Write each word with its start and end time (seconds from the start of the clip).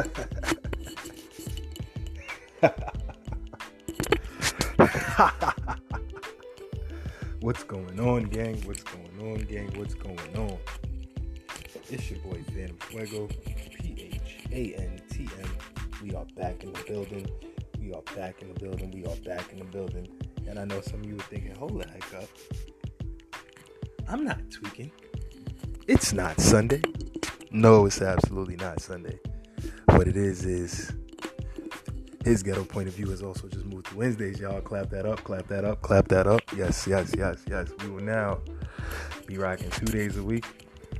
What's 7.40 7.64
going 7.64 7.98
on, 8.00 8.22
gang? 8.24 8.60
What's 8.62 8.82
going 8.82 9.20
on, 9.20 9.40
gang? 9.40 9.70
What's 9.78 9.92
going 9.94 10.18
on? 10.36 10.56
It's 11.90 12.10
your 12.10 12.20
boy 12.20 12.42
Phantom 12.54 12.78
Fuego, 12.78 13.28
P 13.74 14.10
H 14.14 14.38
A 14.52 14.74
N 14.80 15.02
T 15.10 15.28
M. 15.42 15.50
We 16.02 16.14
are 16.14 16.24
back 16.36 16.64
in 16.64 16.72
the 16.72 16.82
building. 16.88 17.28
We 17.78 17.92
are 17.92 18.00
back 18.16 18.40
in 18.40 18.54
the 18.54 18.58
building. 18.58 18.90
We 18.92 19.04
are 19.04 19.16
back 19.16 19.52
in 19.52 19.58
the 19.58 19.66
building. 19.66 20.08
And 20.48 20.58
I 20.58 20.64
know 20.64 20.80
some 20.80 21.00
of 21.00 21.06
you 21.06 21.16
are 21.16 21.24
thinking, 21.24 21.54
hold 21.54 21.82
the 21.82 21.88
heck 21.88 22.14
up. 22.14 22.24
I'm 24.08 24.24
not 24.24 24.38
tweaking. 24.50 24.92
It's 25.86 26.14
not 26.14 26.40
Sunday. 26.40 26.80
No, 27.50 27.84
it's 27.84 28.00
absolutely 28.00 28.56
not 28.56 28.80
Sunday. 28.80 29.18
What 30.00 30.08
it 30.08 30.16
is 30.16 30.46
is 30.46 30.94
his 32.24 32.42
ghetto 32.42 32.64
point 32.64 32.88
of 32.88 32.94
view 32.94 33.10
has 33.10 33.22
also 33.22 33.48
just 33.48 33.66
moved 33.66 33.88
to 33.88 33.96
Wednesdays. 33.98 34.40
Y'all 34.40 34.62
clap 34.62 34.88
that 34.88 35.04
up, 35.04 35.22
clap 35.24 35.46
that 35.48 35.66
up, 35.66 35.82
clap 35.82 36.08
that 36.08 36.26
up. 36.26 36.40
Yes, 36.56 36.86
yes, 36.86 37.12
yes, 37.14 37.44
yes. 37.46 37.68
We 37.82 37.90
will 37.90 38.02
now 38.02 38.40
be 39.26 39.36
rocking 39.36 39.68
two 39.68 39.84
days 39.84 40.16
a 40.16 40.22
week 40.22 40.46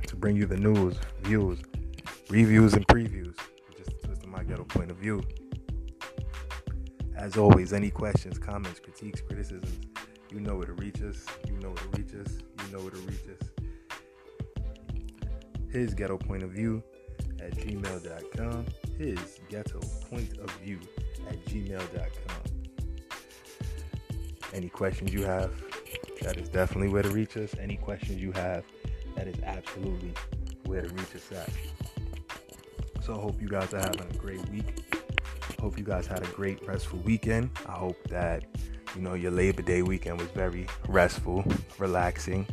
to 0.05 0.15
bring 0.15 0.35
you 0.35 0.45
the 0.45 0.55
news, 0.55 0.97
views, 1.23 1.63
reviews, 2.29 2.75
and 2.75 2.85
previews. 2.85 3.35
Just 3.75 4.03
twist 4.03 4.27
my 4.27 4.43
ghetto 4.43 4.65
point 4.65 4.91
of 4.91 4.97
view. 4.97 5.23
As 7.17 7.37
always, 7.37 7.73
any 7.73 7.89
questions, 7.89 8.37
comments, 8.37 8.79
critiques, 8.79 9.21
criticisms, 9.21 9.79
you 10.31 10.39
know 10.39 10.57
where 10.57 10.67
to 10.67 10.73
reach 10.73 11.01
us. 11.01 11.25
You 11.47 11.57
know 11.57 11.69
where 11.69 11.77
to 11.77 11.97
reach 11.97 12.13
us. 12.23 12.37
You 12.63 12.77
know 12.77 12.83
where 12.83 12.91
to 12.91 12.97
reach 12.97 13.25
us. 13.41 13.49
His 15.71 15.95
ghetto 15.95 16.19
point 16.19 16.43
of 16.43 16.51
view 16.51 16.83
at 17.41 17.55
gmail.com. 17.55 18.65
His 19.01 19.39
ghetto 19.49 19.79
point 20.11 20.37
of 20.37 20.51
view 20.63 20.79
at 21.27 21.43
gmail.com. 21.45 22.51
Any 24.53 24.69
questions 24.69 25.11
you 25.11 25.23
have, 25.23 25.51
that 26.21 26.37
is 26.37 26.49
definitely 26.49 26.89
where 26.89 27.01
to 27.01 27.09
reach 27.09 27.35
us. 27.35 27.55
Any 27.59 27.77
questions 27.77 28.21
you 28.21 28.31
have, 28.33 28.63
that 29.15 29.27
is 29.27 29.37
absolutely 29.43 30.13
where 30.65 30.83
to 30.83 30.89
reach 30.89 31.15
us 31.15 31.31
at. 31.31 31.49
So 33.03 33.15
I 33.15 33.19
hope 33.19 33.41
you 33.41 33.47
guys 33.47 33.73
are 33.73 33.79
having 33.79 34.01
a 34.01 34.17
great 34.17 34.47
week. 34.49 34.93
Hope 35.59 35.79
you 35.79 35.83
guys 35.83 36.05
had 36.05 36.21
a 36.21 36.31
great 36.33 36.63
restful 36.67 36.99
weekend. 36.99 37.49
I 37.65 37.71
hope 37.71 37.97
that 38.09 38.43
you 38.95 39.01
know 39.01 39.15
your 39.15 39.31
Labor 39.31 39.63
Day 39.63 39.81
weekend 39.81 40.19
was 40.19 40.29
very 40.29 40.67
restful, 40.87 41.43
relaxing, 41.79 42.45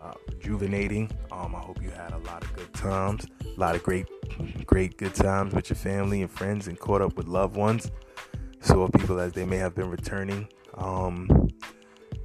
uh, 0.00 0.14
rejuvenating. 0.28 1.10
Um, 1.32 1.56
I 1.56 1.58
hope 1.58 1.82
you 1.82 1.90
had 1.90 2.12
a 2.12 2.18
lot 2.18 2.44
of 2.44 2.54
good 2.54 2.72
times, 2.72 3.26
a 3.44 3.58
lot 3.58 3.74
of 3.74 3.82
great, 3.82 4.06
great 4.66 4.96
good 4.96 5.14
times 5.14 5.54
with 5.54 5.70
your 5.70 5.76
family 5.76 6.22
and 6.22 6.30
friends, 6.30 6.68
and 6.68 6.78
caught 6.78 7.02
up 7.02 7.16
with 7.16 7.26
loved 7.28 7.56
ones 7.56 7.90
saw 8.60 8.88
people 8.88 9.20
as 9.20 9.32
they 9.32 9.44
may 9.44 9.56
have 9.56 9.74
been 9.74 9.90
returning. 9.90 10.48
Um, 10.74 11.48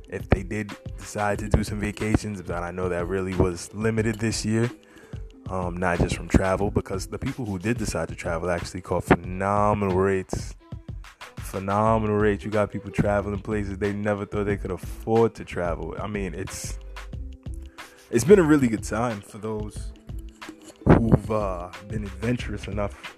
if 0.09 0.30
they 0.30 0.44
did 0.44 0.75
decide 0.97 1.39
to 1.39 1.50
do 1.50 1.64
some 1.64 1.80
vacations, 1.80 2.41
but 2.41 2.64
I 2.64 2.72
know 2.72 2.89
that 2.89 3.08
really 3.08 3.34
was 3.36 3.73
limited 3.73 4.19
this 4.19 4.45
year, 4.45 4.69
um, 5.50 5.78
not 5.78 5.97
just 6.00 6.16
from 6.16 6.28
travel, 6.28 6.69
because 6.69 7.08
the 7.08 7.17
people 7.17 7.45
who 7.45 7.58
did 7.58 7.78
decide 7.78 8.09
to 8.09 8.16
travel 8.16 8.50
actually 8.50 8.81
caught 8.81 9.06
phenomenal 9.06 9.95
rates. 9.95 10.56
Phenomenal 11.38 12.17
rates. 12.17 12.44
You 12.44 12.52
got 12.52 12.72
people 12.72 12.91
traveling 12.91 13.39
places 13.39 13.78
they 13.78 13.94
never 13.94 14.25
thought 14.25 14.45
they 14.45 14.58
could 14.58 14.72
afford 14.72 15.36
to 15.36 15.45
travel. 15.45 15.95
I 16.00 16.08
mean, 16.08 16.34
it's 16.34 16.80
it's 18.09 18.23
been 18.23 18.39
a 18.39 18.44
really 18.44 18.67
good 18.67 18.84
time 18.84 19.22
for 19.22 19.38
those 19.38 19.91
who've 20.85 21.31
uh, 21.31 21.69
been 21.87 22.03
adventurous 22.03 22.67
enough 22.67 23.17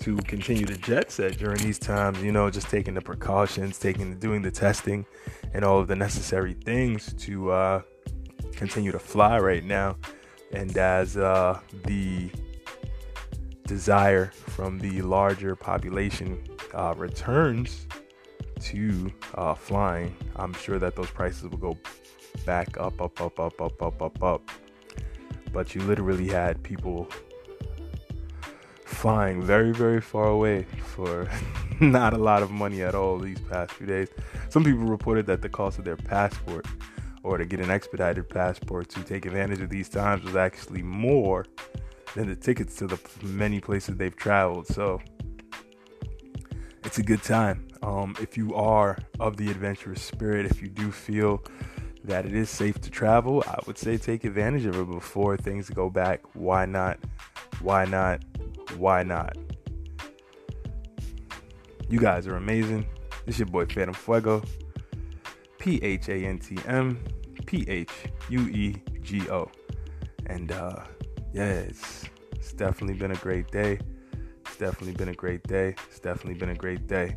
to 0.00 0.16
continue 0.18 0.64
to 0.64 0.76
jet 0.78 1.10
set 1.10 1.36
during 1.38 1.58
these 1.58 1.78
times, 1.78 2.22
you 2.22 2.32
know, 2.32 2.50
just 2.50 2.68
taking 2.68 2.94
the 2.94 3.00
precautions, 3.00 3.78
taking 3.78 4.18
doing 4.18 4.42
the 4.42 4.50
testing 4.50 5.04
and 5.52 5.64
all 5.64 5.80
of 5.80 5.88
the 5.88 5.96
necessary 5.96 6.54
things 6.64 7.12
to 7.14 7.50
uh, 7.50 7.82
continue 8.52 8.92
to 8.92 8.98
fly 8.98 9.38
right 9.38 9.64
now. 9.64 9.96
And 10.52 10.76
as 10.78 11.16
uh, 11.16 11.60
the 11.84 12.30
desire 13.66 14.32
from 14.46 14.78
the 14.78 15.02
larger 15.02 15.54
population 15.54 16.42
uh, 16.72 16.94
returns 16.96 17.86
to 18.60 19.12
uh, 19.34 19.54
flying, 19.54 20.16
I'm 20.36 20.54
sure 20.54 20.78
that 20.78 20.96
those 20.96 21.10
prices 21.10 21.42
will 21.42 21.58
go 21.58 21.76
back 22.46 22.78
up, 22.78 23.00
up, 23.00 23.20
up, 23.20 23.38
up, 23.38 23.60
up, 23.60 23.82
up, 23.82 24.02
up, 24.02 24.22
up. 24.22 24.50
But 25.52 25.74
you 25.74 25.80
literally 25.82 26.28
had 26.28 26.62
people 26.62 27.08
flying 28.84 29.42
very, 29.42 29.72
very 29.72 30.00
far 30.00 30.26
away 30.26 30.64
for 30.94 31.28
not 31.80 32.14
a 32.14 32.18
lot 32.18 32.42
of 32.42 32.50
money 32.50 32.82
at 32.82 32.94
all 32.94 33.18
these 33.18 33.40
past 33.40 33.72
few 33.72 33.86
days. 33.86 34.08
Some 34.48 34.64
people 34.64 34.84
reported 34.84 35.26
that 35.26 35.42
the 35.42 35.48
cost 35.48 35.78
of 35.78 35.84
their 35.84 35.96
passport 35.96 36.66
or 37.22 37.38
to 37.38 37.44
get 37.44 37.60
an 37.60 37.70
expedited 37.70 38.28
passport 38.28 38.88
to 38.88 39.02
take 39.02 39.26
advantage 39.26 39.60
of 39.60 39.70
these 39.70 39.88
times 39.88 40.24
was 40.24 40.36
actually 40.36 40.82
more 40.82 41.44
than 42.14 42.28
the 42.28 42.36
tickets 42.36 42.76
to 42.76 42.86
the 42.86 42.98
many 43.22 43.60
places 43.60 43.96
they've 43.96 44.16
traveled. 44.16 44.66
So 44.66 45.00
it's 46.84 46.98
a 46.98 47.02
good 47.02 47.22
time. 47.22 47.68
Um, 47.82 48.16
if 48.20 48.36
you 48.36 48.54
are 48.54 48.98
of 49.20 49.36
the 49.36 49.50
adventurous 49.50 50.02
spirit, 50.02 50.46
if 50.46 50.60
you 50.62 50.68
do 50.68 50.90
feel 50.90 51.44
that 52.08 52.26
it 52.26 52.34
is 52.34 52.50
safe 52.50 52.80
to 52.80 52.90
travel, 52.90 53.44
I 53.46 53.58
would 53.66 53.78
say 53.78 53.96
take 53.96 54.24
advantage 54.24 54.66
of 54.66 54.78
it 54.78 54.90
before 54.90 55.36
things 55.36 55.70
go 55.70 55.88
back. 55.88 56.20
Why 56.34 56.66
not? 56.66 56.98
Why 57.60 57.84
not 57.84 58.24
why 58.76 59.02
not? 59.02 59.36
You 61.88 61.98
guys 61.98 62.26
are 62.26 62.36
amazing. 62.36 62.86
It's 63.26 63.38
your 63.38 63.46
boy 63.46 63.66
Phantom 63.66 63.94
Fuego. 63.94 64.42
P 65.58 65.80
H 65.82 66.08
A 66.08 66.14
N 66.14 66.38
T 66.38 66.58
M 66.66 67.02
P 67.46 67.64
H 67.68 67.90
U 68.28 68.40
E 68.48 68.76
G 69.00 69.28
O. 69.30 69.50
And 70.26 70.52
uh, 70.52 70.84
yeah, 71.32 71.46
it's, 71.46 72.04
it's 72.32 72.52
definitely 72.52 72.94
been 72.94 73.12
a 73.12 73.16
great 73.16 73.50
day. 73.50 73.78
It's 74.46 74.56
definitely 74.56 74.92
been 74.92 75.08
a 75.08 75.14
great 75.14 75.42
day. 75.44 75.74
It's 75.88 75.98
definitely 75.98 76.34
been 76.34 76.50
a 76.50 76.54
great 76.54 76.86
day. 76.86 77.16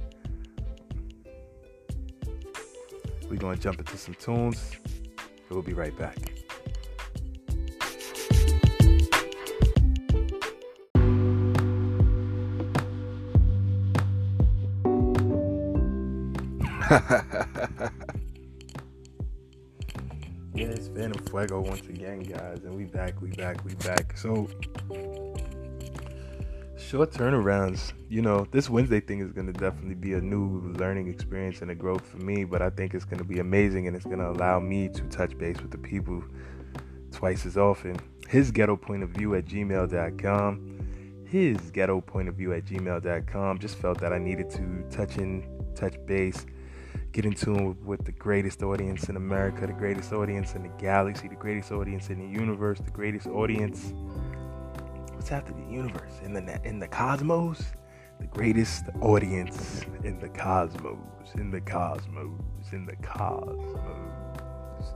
We're 3.32 3.38
going 3.38 3.56
to 3.56 3.64
jump 3.64 3.80
into 3.80 3.96
some 3.96 4.14
tunes. 4.16 4.72
We'll 5.50 5.62
be 5.62 5.72
right 5.72 5.98
back. 5.98 6.18
yeah, 20.54 20.66
it's 20.66 20.90
Phantom 20.90 21.24
Fuego 21.30 21.62
once 21.62 21.88
again, 21.88 22.24
guys, 22.24 22.66
and 22.66 22.76
we 22.76 22.84
back, 22.84 23.22
we 23.22 23.30
back, 23.30 23.64
we 23.64 23.76
back. 23.76 24.18
So, 24.18 24.50
short 26.92 27.10
turnarounds. 27.12 27.94
You 28.10 28.22
know, 28.22 28.46
this 28.52 28.70
Wednesday 28.70 29.00
thing 29.00 29.22
is 29.22 29.32
going 29.32 29.48
to 29.48 29.54
definitely 29.54 29.96
be 29.96 30.12
a 30.12 30.20
new 30.20 30.74
learning 30.78 31.08
experience 31.08 31.62
and 31.62 31.72
a 31.72 31.76
growth 31.76 32.06
for 32.06 32.18
me, 32.18 32.44
but 32.44 32.62
I 32.62 32.70
think 32.70 32.94
it's 32.94 33.06
going 33.06 33.20
to 33.20 33.24
be 33.24 33.40
amazing 33.40 33.88
and 33.88 33.96
it's 33.96 34.04
going 34.04 34.20
to 34.20 34.30
allow 34.30 34.60
me 34.60 34.90
to 34.90 35.02
touch 35.04 35.38
base 35.38 35.62
with 35.62 35.72
the 35.72 35.78
people 35.78 36.22
twice 37.14 37.46
as 37.46 37.58
often. 37.58 37.96
His 38.28 38.52
ghetto 38.52 38.76
point 38.76 39.04
of 39.04 39.10
view 39.12 39.36
at 39.36 39.46
gmail.com. 39.46 41.24
His 41.26 41.72
ghetto 41.72 42.02
point 42.02 42.28
of 42.28 42.36
view 42.36 42.52
at 42.52 42.66
gmail.com. 42.66 43.60
Just 43.60 43.78
felt 43.78 44.02
that 44.02 44.12
I 44.12 44.18
needed 44.18 44.50
to 44.50 44.84
touch 44.90 45.18
in, 45.18 45.46
touch 45.74 45.96
base 46.06 46.46
get 47.14 47.26
in 47.26 47.34
tune 47.34 47.76
with 47.84 48.06
the 48.06 48.12
greatest 48.12 48.64
audience 48.64 49.10
in 49.10 49.18
America, 49.18 49.68
the 49.68 49.74
greatest 49.74 50.14
audience 50.14 50.56
in 50.56 50.64
the 50.64 50.72
galaxy, 50.80 51.28
the 51.28 51.36
greatest 51.36 51.72
audience 51.72 52.10
in 52.10 52.20
the 52.20 52.40
universe, 52.40 52.80
the 52.80 52.92
greatest 52.92 53.28
audience. 53.28 53.94
What's 55.22 55.32
after 55.32 55.54
the 55.54 55.72
universe? 55.72 56.20
In 56.26 56.34
the 56.34 56.60
in 56.64 56.80
the 56.80 56.88
cosmos? 56.88 57.62
The 58.20 58.26
greatest 58.26 58.86
audience 59.02 59.86
in 60.04 60.20
the 60.20 60.30
cosmos, 60.30 60.98
in 61.36 61.52
the 61.52 61.62
cosmos, 61.62 62.42
in 62.72 62.88
the 62.88 62.96
cosmos. 62.96 64.96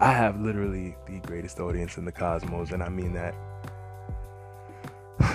I 0.00 0.10
have 0.10 0.40
literally 0.40 0.96
the 1.06 1.20
greatest 1.20 1.60
audience 1.60 1.98
in 1.98 2.04
the 2.04 2.10
cosmos, 2.10 2.72
and 2.72 2.82
I 2.82 2.88
mean 2.88 3.12
that 3.12 3.32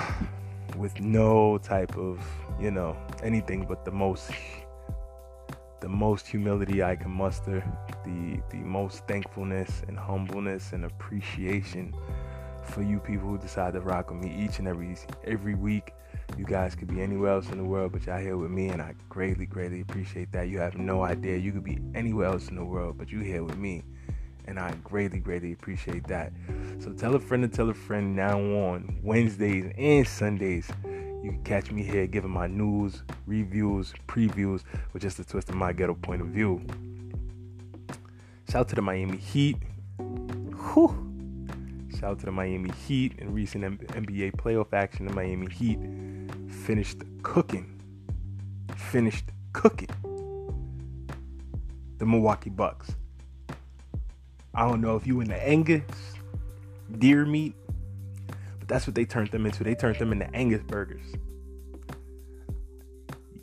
with 0.75 0.99
no 0.99 1.57
type 1.59 1.95
of, 1.95 2.19
you 2.59 2.71
know, 2.71 2.97
anything 3.23 3.65
but 3.65 3.85
the 3.85 3.91
most 3.91 4.31
the 5.79 5.87
most 5.87 6.27
humility 6.27 6.83
I 6.83 6.97
can 6.97 7.11
muster, 7.11 7.63
the 8.03 8.41
the 8.49 8.57
most 8.57 9.07
thankfulness 9.07 9.81
and 9.87 9.97
humbleness 9.97 10.73
and 10.73 10.83
appreciation 10.83 11.93
for 12.65 12.81
you 12.81 12.99
people 12.99 13.27
who 13.27 13.37
decide 13.37 13.73
to 13.73 13.81
rock 13.81 14.11
with 14.11 14.19
me 14.19 14.33
each 14.43 14.59
and 14.59 14.67
every 14.67 14.97
every 15.23 15.55
week. 15.55 15.93
You 16.37 16.45
guys 16.45 16.75
could 16.75 16.87
be 16.87 17.01
anywhere 17.01 17.31
else 17.31 17.49
in 17.49 17.57
the 17.57 17.63
world, 17.63 17.91
but 17.91 18.05
y'all 18.05 18.19
here 18.19 18.35
with 18.37 18.51
me, 18.51 18.69
and 18.69 18.81
I 18.81 18.95
greatly, 19.09 19.45
greatly 19.45 19.81
appreciate 19.81 20.31
that. 20.31 20.47
You 20.49 20.59
have 20.59 20.75
no 20.75 21.03
idea. 21.03 21.37
You 21.37 21.51
could 21.51 21.63
be 21.63 21.79
anywhere 21.93 22.27
else 22.27 22.49
in 22.49 22.55
the 22.55 22.65
world, 22.65 22.97
but 22.97 23.11
you 23.11 23.19
here 23.19 23.43
with 23.43 23.57
me, 23.57 23.83
and 24.45 24.59
I 24.59 24.73
greatly, 24.83 25.19
greatly 25.19 25.53
appreciate 25.53 26.07
that. 26.07 26.33
So 26.79 26.91
tell 26.91 27.15
a 27.15 27.19
friend 27.19 27.43
to 27.43 27.49
tell 27.49 27.69
a 27.69 27.73
friend 27.73 28.15
now 28.15 28.39
on 28.39 28.99
Wednesdays 29.03 29.71
and 29.77 30.07
Sundays. 30.07 30.69
You 30.83 31.31
can 31.31 31.43
catch 31.43 31.71
me 31.71 31.83
here 31.83 32.05
giving 32.07 32.31
my 32.31 32.47
news, 32.47 33.03
reviews, 33.25 33.93
previews 34.07 34.63
with 34.93 35.01
just 35.01 35.19
a 35.19 35.23
twist 35.23 35.49
of 35.49 35.55
my 35.55 35.73
ghetto 35.73 35.95
point 35.95 36.21
of 36.21 36.27
view. 36.27 36.61
Shout 38.49 38.61
out 38.61 38.69
to 38.69 38.75
the 38.75 38.81
Miami 38.81 39.17
Heat. 39.17 39.57
Whew. 39.97 41.04
Out 42.05 42.19
to 42.19 42.25
the 42.27 42.31
Miami 42.31 42.69
Heat 42.87 43.13
in 43.17 43.33
recent 43.33 43.63
NBA 43.63 44.35
playoff 44.35 44.73
action. 44.73 45.07
The 45.07 45.13
Miami 45.13 45.47
Heat 45.51 45.79
finished 46.47 46.99
cooking. 47.23 47.81
Finished 48.77 49.25
cooking. 49.53 49.89
The 51.97 52.05
Milwaukee 52.05 52.51
Bucks. 52.51 52.91
I 54.53 54.69
don't 54.69 54.81
know 54.81 54.95
if 54.95 55.07
you 55.07 55.19
in 55.21 55.27
the 55.27 55.47
Angus 55.47 55.81
deer 56.99 57.25
meat, 57.25 57.55
but 58.59 58.67
that's 58.67 58.85
what 58.85 58.93
they 58.93 59.05
turned 59.05 59.31
them 59.31 59.47
into. 59.47 59.63
They 59.63 59.73
turned 59.73 59.97
them 59.97 60.11
into 60.11 60.29
Angus 60.35 60.61
burgers. 60.61 61.05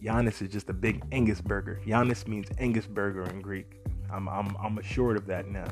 Giannis 0.00 0.40
is 0.40 0.48
just 0.50 0.68
a 0.70 0.72
big 0.72 1.02
Angus 1.10 1.40
burger. 1.40 1.80
Giannis 1.84 2.28
means 2.28 2.46
Angus 2.58 2.86
burger 2.86 3.24
in 3.24 3.40
Greek. 3.40 3.80
I'm 4.08 4.28
I'm 4.28 4.56
I'm 4.62 4.78
assured 4.78 5.16
of 5.16 5.26
that 5.26 5.48
now. 5.48 5.66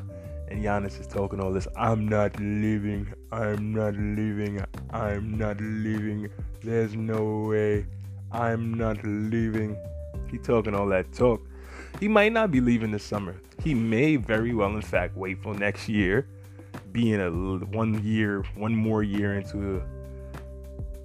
And 0.50 0.64
Giannis 0.64 1.00
is 1.00 1.06
talking 1.06 1.40
all 1.40 1.52
this. 1.52 1.68
I'm 1.76 2.08
not 2.08 2.38
leaving. 2.40 3.12
I'm 3.30 3.72
not 3.72 3.94
leaving. 3.94 4.64
I'm 4.90 5.38
not 5.38 5.60
leaving. 5.60 6.28
There's 6.62 6.96
no 6.96 7.46
way. 7.48 7.86
I'm 8.32 8.74
not 8.74 8.98
leaving. 9.04 9.76
He 10.28 10.38
talking 10.38 10.74
all 10.74 10.86
that 10.88 11.12
talk. 11.12 11.40
He 12.00 12.08
might 12.08 12.32
not 12.32 12.50
be 12.50 12.60
leaving 12.60 12.90
this 12.90 13.04
summer. 13.04 13.40
He 13.62 13.74
may 13.74 14.16
very 14.16 14.54
well, 14.54 14.74
in 14.74 14.82
fact, 14.82 15.16
wait 15.16 15.40
for 15.42 15.54
next 15.54 15.88
year, 15.88 16.26
being 16.92 17.20
a 17.20 17.30
one 17.30 18.02
year, 18.04 18.42
one 18.56 18.74
more 18.74 19.02
year 19.02 19.34
into 19.34 19.82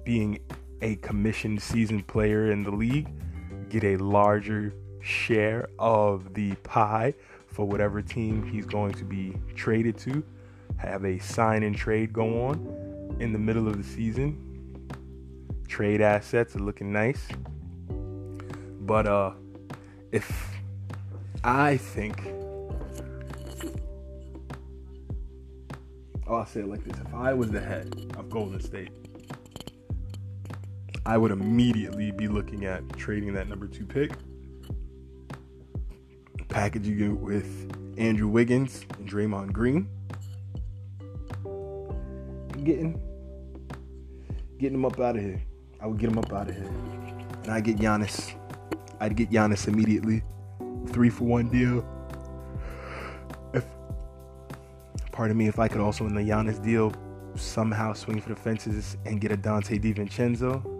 being 0.04 0.40
a 0.82 0.96
commissioned 0.96 1.60
season 1.62 2.02
player 2.02 2.50
in 2.50 2.62
the 2.62 2.70
league, 2.70 3.08
get 3.68 3.84
a 3.84 3.96
larger 3.96 4.74
share 5.00 5.68
of 5.78 6.34
the 6.34 6.54
pie 6.56 7.14
for 7.56 7.64
whatever 7.64 8.02
team 8.02 8.42
he's 8.42 8.66
going 8.66 8.92
to 8.92 9.04
be 9.04 9.34
traded 9.54 9.96
to, 9.96 10.22
have 10.76 11.06
a 11.06 11.18
sign 11.20 11.62
and 11.62 11.74
trade 11.74 12.12
go 12.12 12.48
on 12.48 13.16
in 13.18 13.32
the 13.32 13.38
middle 13.38 13.66
of 13.66 13.78
the 13.78 13.82
season. 13.82 14.38
Trade 15.66 16.02
assets 16.02 16.54
are 16.54 16.58
looking 16.58 16.92
nice. 16.92 17.26
But 18.80 19.06
uh 19.06 19.32
if 20.12 20.50
I 21.42 21.78
think 21.78 22.26
oh 26.26 26.34
I'll 26.36 26.44
say 26.44 26.60
it 26.60 26.68
like 26.68 26.84
this. 26.84 27.00
If 27.00 27.14
I 27.14 27.32
was 27.32 27.50
the 27.50 27.60
head 27.60 28.12
of 28.18 28.28
Golden 28.28 28.60
State, 28.60 28.90
I 31.06 31.16
would 31.16 31.30
immediately 31.30 32.10
be 32.10 32.28
looking 32.28 32.66
at 32.66 32.86
trading 32.98 33.32
that 33.32 33.48
number 33.48 33.66
two 33.66 33.86
pick 33.86 34.12
packaging 36.56 36.98
it 36.98 37.08
with 37.08 37.70
Andrew 37.98 38.28
Wiggins 38.28 38.86
and 38.98 39.06
Draymond 39.06 39.52
Green. 39.52 39.86
Getting 42.64 42.98
getting 44.58 44.72
them 44.72 44.86
up 44.86 44.98
out 44.98 45.16
of 45.16 45.22
here. 45.22 45.42
I 45.82 45.86
would 45.86 45.98
get 45.98 46.08
them 46.08 46.18
up 46.18 46.32
out 46.32 46.48
of 46.48 46.56
here. 46.56 46.72
And 47.42 47.50
I 47.50 47.60
get 47.60 47.76
Giannis. 47.76 48.32
I'd 49.00 49.16
get 49.16 49.30
Giannis 49.30 49.68
immediately. 49.68 50.22
Three 50.88 51.10
for 51.10 51.24
one 51.24 51.50
deal. 51.50 51.86
If 53.52 53.66
pardon 55.12 55.36
me, 55.36 55.48
if 55.48 55.58
I 55.58 55.68
could 55.68 55.82
also 55.82 56.06
in 56.06 56.14
the 56.14 56.22
Giannis 56.22 56.64
deal 56.64 56.90
somehow 57.34 57.92
swing 57.92 58.18
for 58.18 58.30
the 58.30 58.36
fences 58.36 58.96
and 59.04 59.20
get 59.20 59.30
a 59.30 59.36
Donte 59.36 59.78
DiVincenzo 59.78 60.75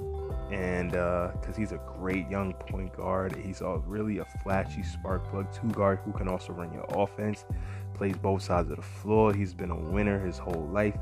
and 0.51 0.95
uh, 0.95 1.31
because 1.41 1.57
uh, 1.57 1.59
he's 1.59 1.73
a 1.73 1.81
great 1.99 2.29
young 2.31 2.53
point 2.55 2.95
guard, 2.97 3.37
he's 3.37 3.61
a 3.61 3.79
really 3.87 4.19
a 4.19 4.25
flashy 4.43 4.83
spark 4.83 5.29
plug 5.29 5.53
two 5.53 5.69
guard 5.73 5.99
who 6.05 6.13
can 6.13 6.29
also 6.29 6.53
run 6.53 6.73
your 6.73 6.87
offense, 6.89 7.45
plays 7.95 8.17
both 8.17 8.43
sides 8.43 8.71
of 8.71 8.77
the 8.77 8.83
floor. 8.83 9.35
He's 9.35 9.55
been 9.55 9.71
a 9.71 9.77
winner 9.77 10.25
his 10.25 10.39
whole 10.39 10.69
life. 10.73 10.97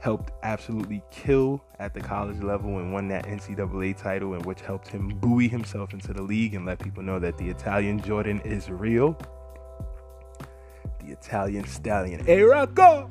Helped 0.00 0.32
absolutely 0.42 1.02
kill 1.10 1.64
at 1.78 1.94
the 1.94 2.00
college 2.00 2.42
level 2.42 2.78
and 2.78 2.92
won 2.92 3.08
that 3.08 3.24
NCAA 3.26 3.96
title, 3.96 4.34
and 4.34 4.44
which 4.44 4.60
helped 4.60 4.88
him 4.88 5.08
buoy 5.08 5.48
himself 5.48 5.94
into 5.94 6.12
the 6.12 6.22
league 6.22 6.54
and 6.54 6.66
let 6.66 6.78
people 6.78 7.02
know 7.02 7.18
that 7.18 7.38
the 7.38 7.48
Italian 7.48 8.00
Jordan 8.00 8.40
is 8.44 8.70
real. 8.70 9.18
The 11.00 11.12
Italian 11.12 11.66
stallion. 11.66 12.24
Hey 12.24 12.42
Rocco! 12.42 13.10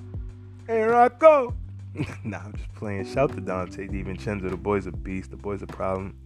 Hey 0.68 0.84
Rocco! 0.84 1.56
nah, 2.24 2.40
I'm 2.40 2.54
just 2.54 2.74
playing. 2.74 3.06
Shout 3.06 3.32
to 3.36 3.42
Donte 3.42 3.90
DiVincenzo. 3.90 4.50
The 4.50 4.58
boy's 4.58 4.86
a 4.86 4.92
beast. 4.92 5.32
The 5.32 5.38
boy's 5.38 5.62
a 5.62 5.68
problem. 5.68 6.18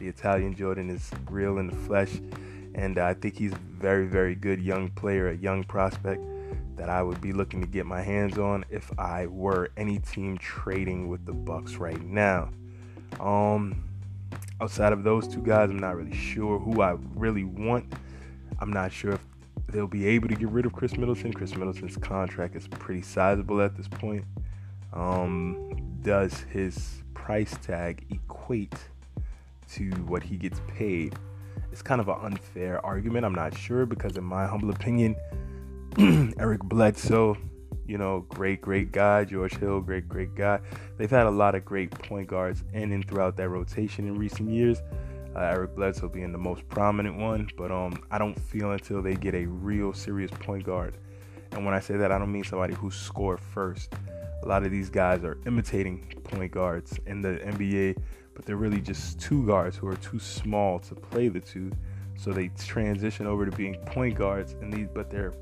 The 0.00 0.08
Italian 0.08 0.54
Jordan 0.54 0.90
is 0.90 1.10
real 1.30 1.58
in 1.58 1.68
the 1.68 1.76
flesh. 1.76 2.20
And 2.74 2.98
uh, 2.98 3.06
I 3.06 3.14
think 3.14 3.36
he's 3.36 3.52
a 3.52 3.58
very, 3.78 4.06
very 4.06 4.34
good 4.34 4.60
young 4.60 4.90
player, 4.90 5.28
a 5.28 5.36
young 5.36 5.62
prospect 5.64 6.22
that 6.76 6.88
I 6.88 7.02
would 7.02 7.20
be 7.20 7.32
looking 7.32 7.60
to 7.60 7.66
get 7.66 7.86
my 7.86 8.02
hands 8.02 8.38
on 8.38 8.64
if 8.70 8.90
I 8.98 9.26
were 9.26 9.70
any 9.76 9.98
team 10.00 10.38
trading 10.38 11.08
with 11.08 11.24
the 11.26 11.32
Bucks 11.32 11.76
right 11.76 12.00
now. 12.00 12.50
Um, 13.20 13.84
outside 14.60 14.92
of 14.92 15.04
those 15.04 15.28
two 15.28 15.42
guys, 15.42 15.70
I'm 15.70 15.78
not 15.78 15.96
really 15.96 16.16
sure 16.16 16.58
who 16.58 16.82
I 16.82 16.96
really 17.14 17.44
want. 17.44 17.92
I'm 18.60 18.72
not 18.72 18.92
sure 18.92 19.12
if 19.12 19.20
they'll 19.68 19.86
be 19.86 20.06
able 20.06 20.28
to 20.28 20.34
get 20.34 20.48
rid 20.48 20.66
of 20.66 20.72
Khris 20.72 20.96
Middleton. 20.96 21.32
Khris 21.32 21.56
Middleton's 21.56 21.96
contract 21.96 22.56
is 22.56 22.66
pretty 22.66 23.02
sizable 23.02 23.60
at 23.60 23.76
this 23.76 23.88
point 23.88 24.24
um, 24.92 25.98
does 26.02 26.40
his 26.50 27.02
price 27.14 27.56
tag 27.62 28.06
equate 28.10 28.74
to 29.72 29.90
what 30.06 30.22
he 30.22 30.36
gets 30.36 30.60
paid? 30.68 31.14
It's 31.72 31.82
kind 31.82 32.00
of 32.00 32.08
an 32.08 32.16
unfair 32.22 32.84
argument. 32.84 33.24
I'm 33.24 33.34
not 33.34 33.56
sure 33.56 33.86
because, 33.86 34.16
in 34.16 34.24
my 34.24 34.46
humble 34.46 34.70
opinion, 34.70 35.16
Eric 36.38 36.62
Bledsoe, 36.64 37.36
you 37.86 37.98
know, 37.98 38.24
great, 38.28 38.60
great 38.60 38.92
guy. 38.92 39.24
George 39.24 39.56
Hill, 39.56 39.80
great, 39.80 40.08
great 40.08 40.34
guy. 40.34 40.60
They've 40.96 41.10
had 41.10 41.26
a 41.26 41.30
lot 41.30 41.54
of 41.54 41.64
great 41.64 41.90
point 41.90 42.28
guards 42.28 42.64
in 42.72 42.92
and 42.92 43.06
throughout 43.06 43.36
that 43.36 43.48
rotation 43.48 44.06
in 44.06 44.18
recent 44.18 44.50
years. 44.50 44.80
Uh, 45.36 45.40
Eric 45.40 45.76
Bledsoe 45.76 46.08
being 46.08 46.32
the 46.32 46.38
most 46.38 46.68
prominent 46.68 47.16
one, 47.16 47.48
but 47.56 47.70
um, 47.70 48.02
I 48.10 48.18
don't 48.18 48.38
feel 48.38 48.72
until 48.72 49.02
they 49.02 49.14
get 49.14 49.34
a 49.34 49.46
real 49.46 49.92
serious 49.92 50.30
point 50.30 50.64
guard. 50.64 50.96
And 51.52 51.64
when 51.64 51.74
I 51.74 51.80
say 51.80 51.96
that, 51.96 52.10
I 52.10 52.18
don't 52.18 52.32
mean 52.32 52.44
somebody 52.44 52.74
who 52.74 52.90
scored 52.90 53.40
first 53.40 53.94
a 54.42 54.46
lot 54.46 54.64
of 54.64 54.70
these 54.70 54.90
guys 54.90 55.24
are 55.24 55.38
imitating 55.46 56.06
point 56.24 56.52
guards 56.52 56.98
in 57.06 57.20
the 57.20 57.38
NBA, 57.38 57.96
but 58.34 58.44
they're 58.44 58.56
really 58.56 58.80
just 58.80 59.20
two 59.20 59.44
guards 59.46 59.76
who 59.76 59.88
are 59.88 59.96
too 59.96 60.18
small 60.18 60.78
to 60.80 60.94
play 60.94 61.28
the 61.28 61.40
two. 61.40 61.72
So 62.16 62.32
they 62.32 62.48
transition 62.48 63.26
over 63.26 63.46
to 63.46 63.56
being 63.56 63.74
point 63.86 64.16
guards, 64.16 64.54
and 64.60 64.72
these, 64.72 64.88
but 64.92 65.10
they're 65.10 65.34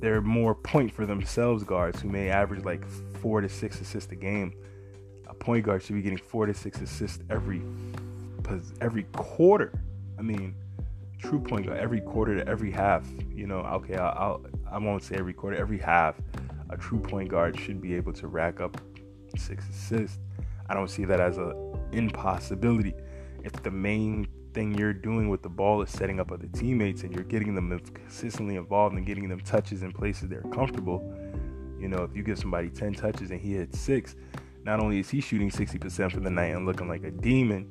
they're 0.00 0.22
more 0.22 0.54
point 0.54 0.92
for 0.92 1.04
themselves 1.04 1.62
guards 1.62 2.00
who 2.00 2.08
may 2.08 2.30
average 2.30 2.64
like 2.64 2.86
four 3.20 3.40
to 3.42 3.48
six 3.48 3.80
assists 3.80 4.10
a 4.12 4.16
game. 4.16 4.54
A 5.28 5.34
point 5.34 5.64
guard 5.64 5.82
should 5.82 5.94
be 5.94 6.02
getting 6.02 6.18
four 6.18 6.46
to 6.46 6.54
six 6.54 6.80
assists 6.80 7.22
every 7.30 7.62
every 8.80 9.04
quarter. 9.12 9.72
I 10.18 10.22
mean, 10.22 10.54
true 11.18 11.38
point 11.38 11.66
guard 11.66 11.78
every 11.78 12.00
quarter 12.00 12.36
to 12.36 12.46
every 12.48 12.70
half. 12.70 13.06
You 13.30 13.46
know, 13.46 13.58
okay, 13.58 13.96
I'll, 13.96 14.18
I'll 14.18 14.46
I 14.70 14.78
won't 14.78 15.02
say 15.02 15.16
every 15.16 15.34
quarter, 15.34 15.56
every 15.56 15.78
half 15.78 16.16
a 16.70 16.76
true 16.76 17.00
point 17.00 17.28
guard 17.28 17.58
should 17.58 17.80
be 17.80 17.94
able 17.94 18.12
to 18.14 18.28
rack 18.28 18.60
up 18.60 18.80
six 19.36 19.68
assists. 19.68 20.18
I 20.68 20.74
don't 20.74 20.88
see 20.88 21.04
that 21.04 21.20
as 21.20 21.36
an 21.36 21.52
impossibility. 21.92 22.94
If 23.44 23.52
the 23.62 23.70
main 23.70 24.28
thing 24.54 24.74
you're 24.76 24.92
doing 24.92 25.28
with 25.28 25.42
the 25.42 25.48
ball 25.48 25.82
is 25.82 25.90
setting 25.90 26.20
up 26.20 26.32
other 26.32 26.46
teammates 26.52 27.02
and 27.02 27.14
you're 27.14 27.24
getting 27.24 27.54
them 27.54 27.78
consistently 27.94 28.56
involved 28.56 28.96
and 28.96 29.06
getting 29.06 29.28
them 29.28 29.40
touches 29.40 29.82
in 29.82 29.92
places 29.92 30.28
they're 30.28 30.42
comfortable, 30.52 31.02
you 31.78 31.88
know, 31.88 32.04
if 32.04 32.14
you 32.14 32.22
give 32.22 32.38
somebody 32.38 32.68
10 32.68 32.94
touches 32.94 33.30
and 33.30 33.40
he 33.40 33.54
hits 33.54 33.78
six, 33.78 34.16
not 34.64 34.80
only 34.80 35.00
is 35.00 35.08
he 35.08 35.20
shooting 35.20 35.50
60% 35.50 36.12
for 36.12 36.20
the 36.20 36.30
night 36.30 36.54
and 36.54 36.66
looking 36.66 36.88
like 36.88 37.04
a 37.04 37.10
demon, 37.10 37.68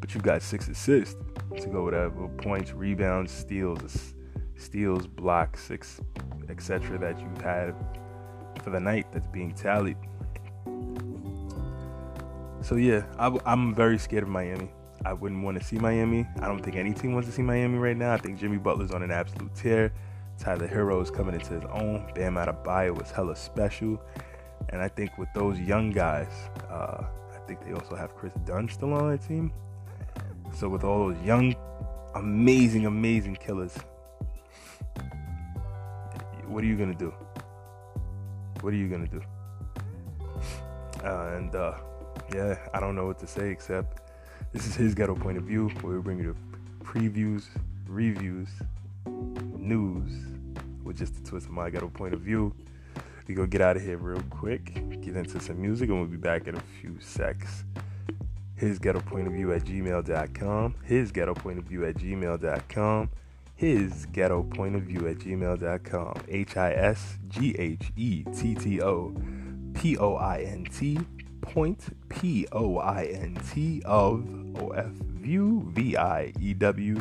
but 0.00 0.14
you've 0.14 0.24
got 0.24 0.42
six 0.42 0.68
assists 0.68 1.16
to 1.60 1.68
go 1.68 1.84
with 1.84 1.94
uh, 1.94 2.08
that 2.08 2.36
points, 2.38 2.72
rebounds, 2.72 3.30
steals, 3.30 4.14
steals, 4.62 5.06
blocks, 5.06 5.70
etc., 5.70 6.98
that 6.98 7.20
you've 7.20 7.40
had 7.40 7.74
for 8.62 8.70
the 8.70 8.80
night 8.80 9.06
that's 9.12 9.26
being 9.26 9.52
tallied. 9.52 9.96
So 12.62 12.76
yeah, 12.76 13.04
I, 13.18 13.36
I'm 13.44 13.74
very 13.74 13.98
scared 13.98 14.22
of 14.22 14.28
Miami. 14.28 14.70
I 15.04 15.12
wouldn't 15.12 15.42
want 15.42 15.58
to 15.58 15.64
see 15.64 15.78
Miami. 15.78 16.26
I 16.40 16.46
don't 16.46 16.60
think 16.60 16.76
any 16.76 16.94
team 16.94 17.12
wants 17.12 17.28
to 17.28 17.34
see 17.34 17.42
Miami 17.42 17.76
right 17.78 17.96
now. 17.96 18.12
I 18.12 18.18
think 18.18 18.38
Jimmy 18.38 18.58
Butler's 18.58 18.92
on 18.92 19.02
an 19.02 19.10
absolute 19.10 19.52
tear. 19.54 19.92
Tyler 20.38 20.68
Herro 20.68 21.02
is 21.02 21.10
coming 21.10 21.34
into 21.34 21.54
his 21.54 21.64
own. 21.70 22.10
Bam 22.14 22.34
Adebayo 22.34 22.96
was 22.96 23.10
hella 23.10 23.34
special. 23.34 24.00
And 24.68 24.80
I 24.80 24.88
think 24.88 25.18
with 25.18 25.28
those 25.34 25.58
young 25.58 25.90
guys, 25.90 26.30
uh, 26.70 27.04
I 27.34 27.38
think 27.46 27.64
they 27.64 27.72
also 27.72 27.96
have 27.96 28.14
Chris 28.14 28.32
Dunn 28.46 28.68
still 28.68 28.92
on 28.94 29.08
their 29.08 29.18
team. 29.18 29.52
So 30.54 30.68
with 30.68 30.84
all 30.84 31.08
those 31.08 31.22
young, 31.24 31.54
amazing, 32.14 32.86
amazing 32.86 33.36
killers, 33.36 33.76
what 36.52 36.62
are 36.62 36.66
you 36.66 36.76
gonna 36.76 36.94
do? 36.94 37.12
What 38.60 38.74
are 38.74 38.76
you 38.76 38.88
gonna 38.88 39.08
do? 39.08 39.22
Uh, 41.02 41.34
and 41.36 41.54
uh, 41.54 41.74
yeah, 42.34 42.58
I 42.74 42.80
don't 42.80 42.94
know 42.94 43.06
what 43.06 43.18
to 43.20 43.26
say 43.26 43.50
except 43.50 44.00
this 44.52 44.66
is 44.66 44.74
his 44.74 44.94
ghetto 44.94 45.14
point 45.14 45.38
of 45.38 45.44
view, 45.44 45.68
where 45.80 45.96
we 45.96 46.02
bring 46.02 46.18
you 46.18 46.36
the 46.36 46.84
previews, 46.84 47.44
reviews, 47.86 48.48
news 49.56 50.12
with 50.84 50.98
just 50.98 51.16
a 51.16 51.22
twist 51.24 51.46
of 51.46 51.52
my 51.52 51.70
ghetto 51.70 51.88
point 51.88 52.12
of 52.12 52.20
view. 52.20 52.54
We 53.26 53.34
go 53.34 53.46
get 53.46 53.62
out 53.62 53.76
of 53.76 53.82
here 53.82 53.96
real 53.96 54.22
quick, 54.28 54.74
get 55.00 55.16
into 55.16 55.40
some 55.40 55.60
music, 55.60 55.88
and 55.88 55.98
we'll 55.98 56.08
be 56.08 56.16
back 56.18 56.48
in 56.48 56.56
a 56.56 56.62
few 56.80 56.98
secs. 57.00 57.64
His 58.56 58.78
ghetto 58.78 59.00
point 59.00 59.26
of 59.26 59.32
view 59.32 59.52
at 59.52 59.64
gmail.com. 59.64 60.74
His 60.84 61.12
ghetto 61.12 61.34
point 61.34 61.58
of 61.58 61.64
view 61.64 61.86
at 61.86 61.94
gmail.com. 61.96 63.10
His 63.62 64.06
ghetto 64.06 64.42
point 64.42 64.74
of 64.74 64.82
view 64.82 65.06
at 65.06 65.18
gmail.com. 65.18 66.24
H 66.26 66.56
I 66.56 66.72
S 66.72 67.18
G 67.28 67.54
H 67.56 67.92
E 67.94 68.24
T 68.36 68.56
T 68.56 68.82
O 68.82 69.14
P 69.72 69.96
O 69.98 70.16
I 70.16 70.40
N 70.40 70.64
T 70.64 70.98
point 71.42 71.96
P 72.08 72.44
O 72.50 72.78
I 72.78 73.04
N 73.04 73.38
T 73.54 73.80
of 73.84 74.26
O 74.60 74.70
F 74.70 74.90
view 74.90 75.70
V 75.72 75.96
I 75.96 76.32
E 76.40 76.54
W 76.54 77.00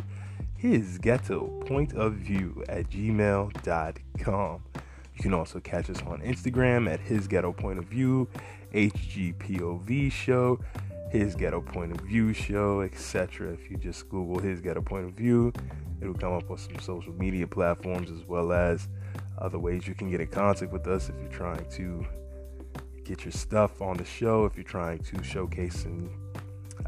his 0.56 1.00
ghetto 1.00 1.48
point 1.66 1.94
of 1.96 2.14
view 2.14 2.64
at 2.70 2.88
gmail.com. 2.92 4.64
You 5.16 5.20
can 5.20 5.34
also 5.34 5.60
catch 5.60 5.90
us 5.90 6.04
on 6.04 6.22
Instagram 6.22 6.88
at 6.88 7.00
his 7.00 7.28
ghetto 7.28 7.54
point 7.54 7.80
of 7.80 7.86
view, 7.86 8.28
HGPOV 8.72 10.12
show, 10.12 10.60
his 11.12 11.36
ghetto 11.36 11.60
point 11.60 11.92
of 11.92 12.00
view 12.06 12.32
show, 12.32 12.82
etc. 12.82 13.52
If 13.52 13.70
you 13.70 13.78
just 13.78 14.08
Google 14.08 14.40
his 14.40 14.62
ghetto 14.62 14.82
point 14.82 15.06
of 15.06 15.14
view, 15.14 15.52
it'll 16.02 16.14
come 16.14 16.34
up 16.34 16.50
on 16.50 16.58
some 16.58 16.80
social 16.80 17.14
media 17.14 17.46
platforms 17.46 18.10
as 18.10 18.26
well 18.26 18.54
as 18.54 18.88
other 19.38 19.60
ways 19.60 19.88
you 19.88 19.94
can 19.94 20.10
get 20.10 20.22
in 20.22 20.28
contact 20.28 20.72
with 20.72 20.88
us 20.88 21.10
if 21.10 21.16
you're 21.20 21.32
trying 21.32 21.70
to 21.72 22.06
get 23.04 23.26
your 23.26 23.32
stuff 23.34 23.82
on 23.82 23.98
the 23.98 24.06
show, 24.06 24.46
if 24.46 24.56
you're 24.56 24.64
trying 24.64 25.00
to 25.00 25.22
showcase 25.22 25.84
and 25.84 26.10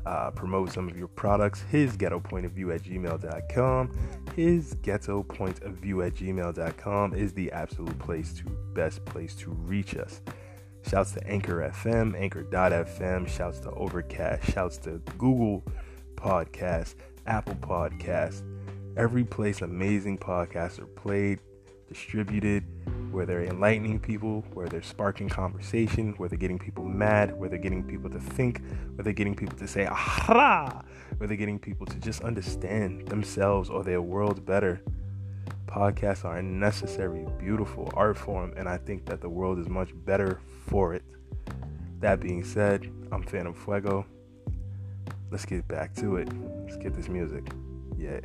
uh, 0.06 0.32
promote 0.32 0.72
some 0.72 0.88
of 0.88 0.98
your 0.98 1.08
products, 1.10 1.62
his 1.70 1.98
ghetto 1.98 2.20
point 2.20 2.46
of 2.46 2.54
view 2.54 2.72
at 2.72 2.84
gmail.com. 2.84 3.92
His 4.36 4.74
ghetto 4.76 5.24
point 5.24 5.62
of 5.64 5.74
view 5.74 6.02
at 6.02 6.16
gmail.com 6.16 7.14
is 7.14 7.34
the 7.34 7.52
absolute 7.52 7.98
place 8.00 8.34
to 8.34 8.46
best 8.74 9.04
place 9.06 9.36
to 9.36 9.52
reach 9.52 9.96
us. 9.96 10.22
Shouts 10.88 11.14
to 11.14 11.28
Anchor 11.28 11.72
FM, 11.74 12.16
Anchor.fm, 12.20 13.28
shouts 13.28 13.60
to 13.62 13.72
Overcast, 13.72 14.52
shouts 14.52 14.78
to 14.80 15.02
Google 15.18 15.64
Podcast, 16.16 16.96
Apple 17.26 17.56
Podcast, 17.56 18.44
every 18.98 19.24
place 19.24 19.62
amazing 19.62 20.18
podcasts 20.18 20.80
are 20.80 20.86
played, 20.86 21.40
distributed 21.88 22.64
where 23.12 23.26
they're 23.26 23.44
enlightening 23.44 24.00
people, 24.00 24.44
where 24.54 24.68
they're 24.68 24.82
sparking 24.82 25.30
conversation, 25.30 26.14
where 26.18 26.28
they're 26.28 26.38
getting 26.38 26.60
people 26.60 26.84
mad, 26.84 27.38
where 27.40 27.48
they're 27.48 27.60
getting 27.60 27.84
people 27.84 28.10
to 28.10 28.20
think, 28.20 28.62
where 28.96 29.04
they're 29.04 29.14
getting 29.14 29.36
people 29.36 29.58
to 29.58 29.68
say 29.68 29.86
aha, 29.86 30.84
where 31.18 31.28
they're 31.28 31.38
getting 31.38 31.60
people 31.60 31.86
to 31.86 31.98
just 32.00 32.22
understand 32.22 33.08
themselves 33.08 33.70
or 33.70 33.84
their 33.84 34.02
world 34.02 34.46
better. 34.46 34.82
Podcasts 35.74 36.24
are 36.24 36.38
a 36.38 36.44
necessary, 36.44 37.26
beautiful 37.40 37.92
art 37.96 38.16
form, 38.16 38.54
and 38.56 38.70
I 38.70 38.78
think 38.78 39.08
that 39.08 39.22
the 39.22 39.30
world 39.30 39.58
is 39.58 39.68
much 39.68 39.90
better 40.06 40.40
for 40.68 40.94
it. 40.94 41.04
That 42.00 42.20
being 42.20 42.44
said, 42.44 42.92
I'm 43.12 43.24
Phantom 43.24 43.56
Fuego. 43.56 44.06
Let's 45.32 45.46
get 45.46 45.68
back 45.68 45.96
to 45.96 46.18
it. 46.18 46.30
Let's 46.64 46.78
get 46.78 46.94
this 46.94 47.10
music. 47.10 47.52
Yeah. 47.98 48.20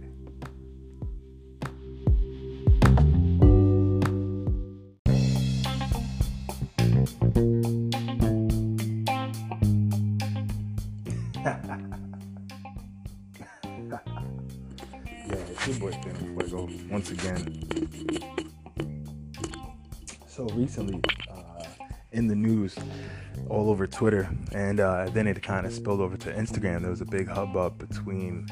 Twitter, 23.99 24.31
and 24.53 24.79
uh, 24.79 25.09
then 25.11 25.27
it 25.27 25.43
kind 25.43 25.67
of 25.67 25.73
spilled 25.73 26.01
over 26.01 26.17
to 26.17 26.33
Instagram. 26.33 26.83
There 26.83 26.91
was 26.91 27.01
a 27.01 27.05
big 27.05 27.27
hubbub 27.27 27.79
between 27.79 28.47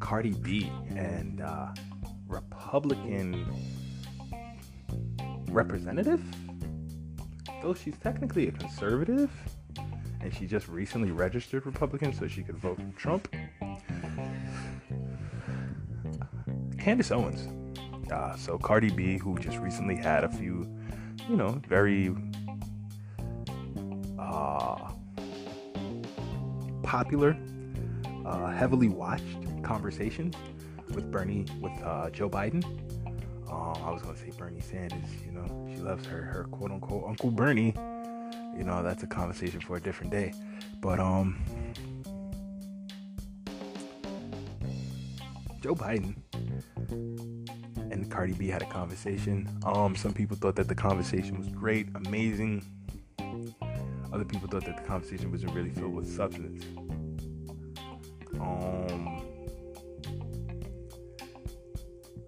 Cardi 0.00 0.32
B 0.32 0.72
and 0.88 1.42
uh, 1.42 1.74
Republican 2.26 3.46
representative, 5.50 6.22
though 7.62 7.74
she's 7.74 7.98
technically 7.98 8.48
a 8.48 8.52
conservative, 8.52 9.30
and 10.22 10.32
she 10.32 10.46
just 10.46 10.66
recently 10.66 11.10
registered 11.10 11.66
Republican 11.66 12.14
so 12.14 12.26
she 12.26 12.42
could 12.42 12.56
vote 12.56 12.78
for 12.78 12.98
Trump. 12.98 13.28
Candace 16.78 17.10
Owens 17.10 17.48
uh, 18.10 18.34
so 18.36 18.58
Cardi 18.58 18.90
B, 18.90 19.18
who 19.18 19.38
just 19.38 19.58
recently 19.58 19.96
had 19.96 20.24
a 20.24 20.28
few, 20.28 20.66
you 21.28 21.36
know, 21.36 21.60
very 21.68 22.14
popular, 26.96 27.36
uh, 28.24 28.46
heavily 28.46 28.88
watched 28.88 29.36
conversations 29.62 30.34
with 30.94 31.12
Bernie, 31.12 31.44
with 31.60 31.72
uh, 31.82 32.08
Joe 32.08 32.30
Biden. 32.30 32.64
Um, 33.50 33.76
I 33.84 33.90
was 33.90 34.00
gonna 34.00 34.16
say 34.16 34.30
Bernie 34.38 34.62
Sanders. 34.62 35.10
You 35.26 35.32
know, 35.32 35.68
she 35.70 35.82
loves 35.82 36.06
her 36.06 36.22
her 36.22 36.44
quote 36.44 36.70
unquote 36.70 37.04
Uncle 37.06 37.30
Bernie. 37.30 37.74
You 38.56 38.64
know, 38.64 38.82
that's 38.82 39.02
a 39.02 39.06
conversation 39.06 39.60
for 39.60 39.76
a 39.76 39.80
different 39.80 40.10
day. 40.10 40.32
But 40.80 40.98
um, 40.98 41.44
Joe 45.60 45.74
Biden 45.74 46.16
and 47.92 48.10
Cardi 48.10 48.32
B 48.32 48.48
had 48.48 48.62
a 48.62 48.70
conversation. 48.70 49.50
Um, 49.66 49.94
some 49.96 50.14
people 50.14 50.38
thought 50.38 50.56
that 50.56 50.68
the 50.68 50.74
conversation 50.74 51.38
was 51.38 51.48
great, 51.50 51.88
amazing. 51.94 52.64
Other 54.16 54.24
people 54.24 54.48
thought 54.48 54.64
that 54.64 54.78
the 54.78 54.82
conversation 54.84 55.30
wasn't 55.30 55.52
really 55.52 55.68
filled 55.68 55.94
with 55.94 56.10
substance. 56.10 56.64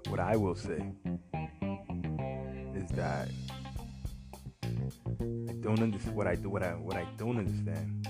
What 0.09 0.21
I 0.21 0.37
will 0.37 0.55
say 0.55 0.83
is 2.75 2.89
that 2.91 3.29
I 4.63 5.53
don't 5.61 5.81
understand 5.83 6.17
what 6.17 6.27
I 6.27 6.35
do. 6.35 6.49
What 6.49 6.63
I 6.63 6.71
what 6.71 6.97
I 6.97 7.07
don't 7.17 7.39
understand 7.39 8.09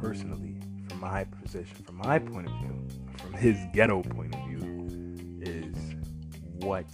personally, 0.00 0.56
from 0.88 1.00
my 1.00 1.24
position, 1.24 1.76
from 1.84 1.96
my 1.96 2.18
point 2.18 2.46
of 2.46 2.52
view, 2.60 2.88
from 3.18 3.34
his 3.34 3.58
ghetto 3.72 4.02
point 4.02 4.34
of 4.34 4.40
view 4.46 5.42
is 5.42 5.76
what 6.60 6.86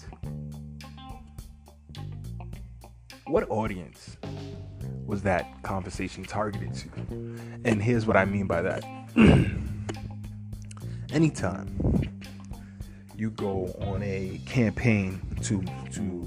what 3.27 3.49
audience 3.51 4.17
was 5.07 5.23
that 5.23 5.63
conversation 5.63 6.25
targeted 6.25 6.75
to? 6.75 6.89
And 7.65 7.83
here's 7.83 8.07
what 8.07 8.17
I 8.17 8.25
mean 8.25 8.47
by 8.47 8.63
that. 8.63 8.85
Anytime 11.13 12.20
you 13.21 13.31
go 13.33 13.67
on 13.83 14.03
a 14.03 14.41
campaign 14.47 15.21
to 15.43 15.63
to 15.93 16.27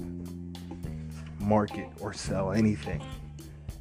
market 1.40 1.88
or 2.00 2.12
sell 2.12 2.52
anything 2.52 3.02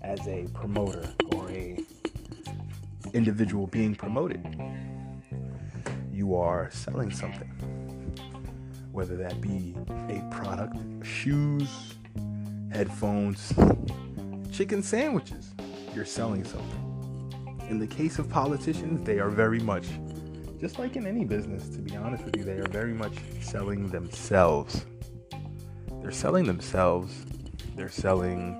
as 0.01 0.20
a 0.27 0.48
promoter 0.55 1.08
or 1.32 1.48
a 1.51 1.77
individual 3.13 3.67
being 3.67 3.93
promoted, 3.93 4.43
you 6.12 6.36
are 6.36 6.72
selling 6.72 7.12
something 7.12 7.51
whether 8.91 9.15
that 9.15 9.39
be 9.39 9.75
a 10.10 10.27
product, 10.32 10.75
shoes, 11.05 11.93
headphones, 12.72 13.53
chicken 14.51 14.82
sandwiches. 14.82 15.53
You're 15.93 16.05
selling 16.05 16.43
something. 16.43 17.60
In 17.70 17.77
the 17.77 17.88
case 17.88 18.17
of 18.17 18.27
politicians, 18.27 19.05
they 19.05 19.20
are 19.20 19.29
very 19.29 19.60
much, 19.60 19.86
just 20.63 20.79
like 20.79 20.96
in 20.96 21.05
any 21.05 21.25
business, 21.25 21.67
to 21.67 21.79
be 21.79 21.93
honest 21.98 22.24
with 22.24 22.38
you, 22.38 22.46
they 22.46 22.53
are 22.53 22.70
very 22.70 22.93
much 22.93 23.12
selling 23.41 23.89
themselves. 23.89 24.86
They're 26.01 26.10
selling 26.10 26.46
themselves. 26.46 27.25
They're 27.75 27.89
selling 27.89 28.53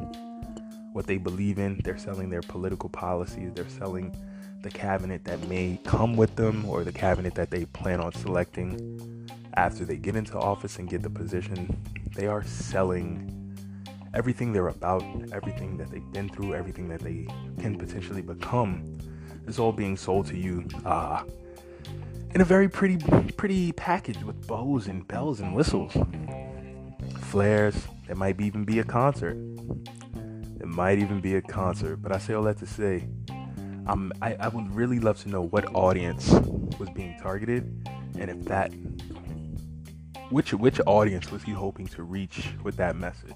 what 0.92 1.08
they 1.08 1.18
believe 1.18 1.60
in. 1.60 1.80
They're 1.82 1.98
selling 1.98 2.30
their 2.30 2.42
political 2.42 2.90
policies. 2.90 3.54
They're 3.54 3.70
selling 3.70 4.14
the 4.64 4.70
cabinet 4.70 5.24
that 5.24 5.48
may 5.48 5.80
come 5.86 6.18
with 6.18 6.36
them 6.36 6.66
or 6.66 6.84
the 6.84 6.92
cabinet 6.92 7.36
that 7.36 7.50
they 7.50 7.64
plan 7.68 8.02
on 8.02 8.12
selecting 8.12 9.30
after 9.54 9.86
they 9.86 9.96
get 9.96 10.18
into 10.18 10.38
office 10.38 10.80
and 10.80 10.90
get 10.90 11.04
the 11.04 11.10
position, 11.10 11.74
they 12.16 12.28
are 12.28 12.44
selling 12.44 13.56
everything 14.14 14.52
they're 14.52 14.68
about, 14.68 15.06
everything 15.32 15.78
that 15.78 15.90
they've 15.90 16.12
been 16.12 16.28
through, 16.28 16.54
everything 16.54 16.90
that 16.90 17.00
they 17.00 17.26
can 17.62 17.78
potentially 17.78 18.22
become. 18.22 19.00
Is 19.48 19.58
all 19.58 19.72
being 19.72 19.96
sold 19.96 20.26
to 20.28 20.38
you 20.38 20.66
uh, 20.86 21.24
in 22.34 22.42
a 22.42 22.46
very 22.46 22.68
pretty, 22.68 22.98
pretty 23.34 23.72
package 23.72 24.24
with 24.24 24.48
bows 24.48 24.88
and 24.88 25.08
bells 25.08 25.40
and 25.40 25.54
whistles, 25.56 25.96
flares. 27.20 27.76
There 28.08 28.16
might 28.16 28.42
even 28.42 28.64
be 28.64 28.80
a 28.80 28.84
concert. 28.84 29.38
It 30.60 30.68
might 30.68 31.00
even 31.00 31.22
be 31.22 31.36
a 31.36 31.42
concert. 31.42 31.98
But 31.98 32.12
I 32.12 32.18
say 32.18 32.34
all 32.34 32.44
that 32.44 32.58
to 32.58 32.66
say, 32.66 33.08
I, 33.88 34.36
I 34.40 34.48
would 34.48 34.74
really 34.74 35.00
love 35.00 35.22
to 35.24 35.30
know 35.30 35.42
what 35.42 35.74
audience 35.76 36.32
was 36.80 36.90
being 36.96 37.18
targeted, 37.22 37.88
and 38.18 38.30
if 38.30 38.46
that, 38.46 38.74
which 40.30 40.54
which 40.54 40.80
audience 40.86 41.32
was 41.32 41.44
he 41.44 41.52
hoping 41.52 41.88
to 41.88 42.04
reach 42.04 42.50
with 42.64 42.78
that 42.78 42.96
message? 42.96 43.36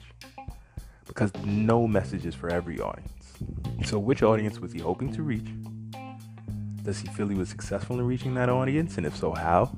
Because 1.05 1.31
no 1.45 1.87
message 1.87 2.25
is 2.25 2.33
for 2.33 2.49
every 2.49 2.79
audience. 2.79 3.33
So, 3.85 3.99
which 3.99 4.23
audience 4.23 4.59
was 4.59 4.71
he 4.71 4.79
hoping 4.79 5.13
to 5.13 5.21
reach? 5.21 5.47
Does 6.87 6.99
he 6.99 7.09
feel 7.09 7.27
he 7.27 7.35
was 7.35 7.49
successful 7.49 7.99
in 7.99 8.07
reaching 8.07 8.33
that 8.35 8.47
audience, 8.47 8.95
and 8.95 9.05
if 9.05 9.13
so, 9.13 9.33
how? 9.33 9.75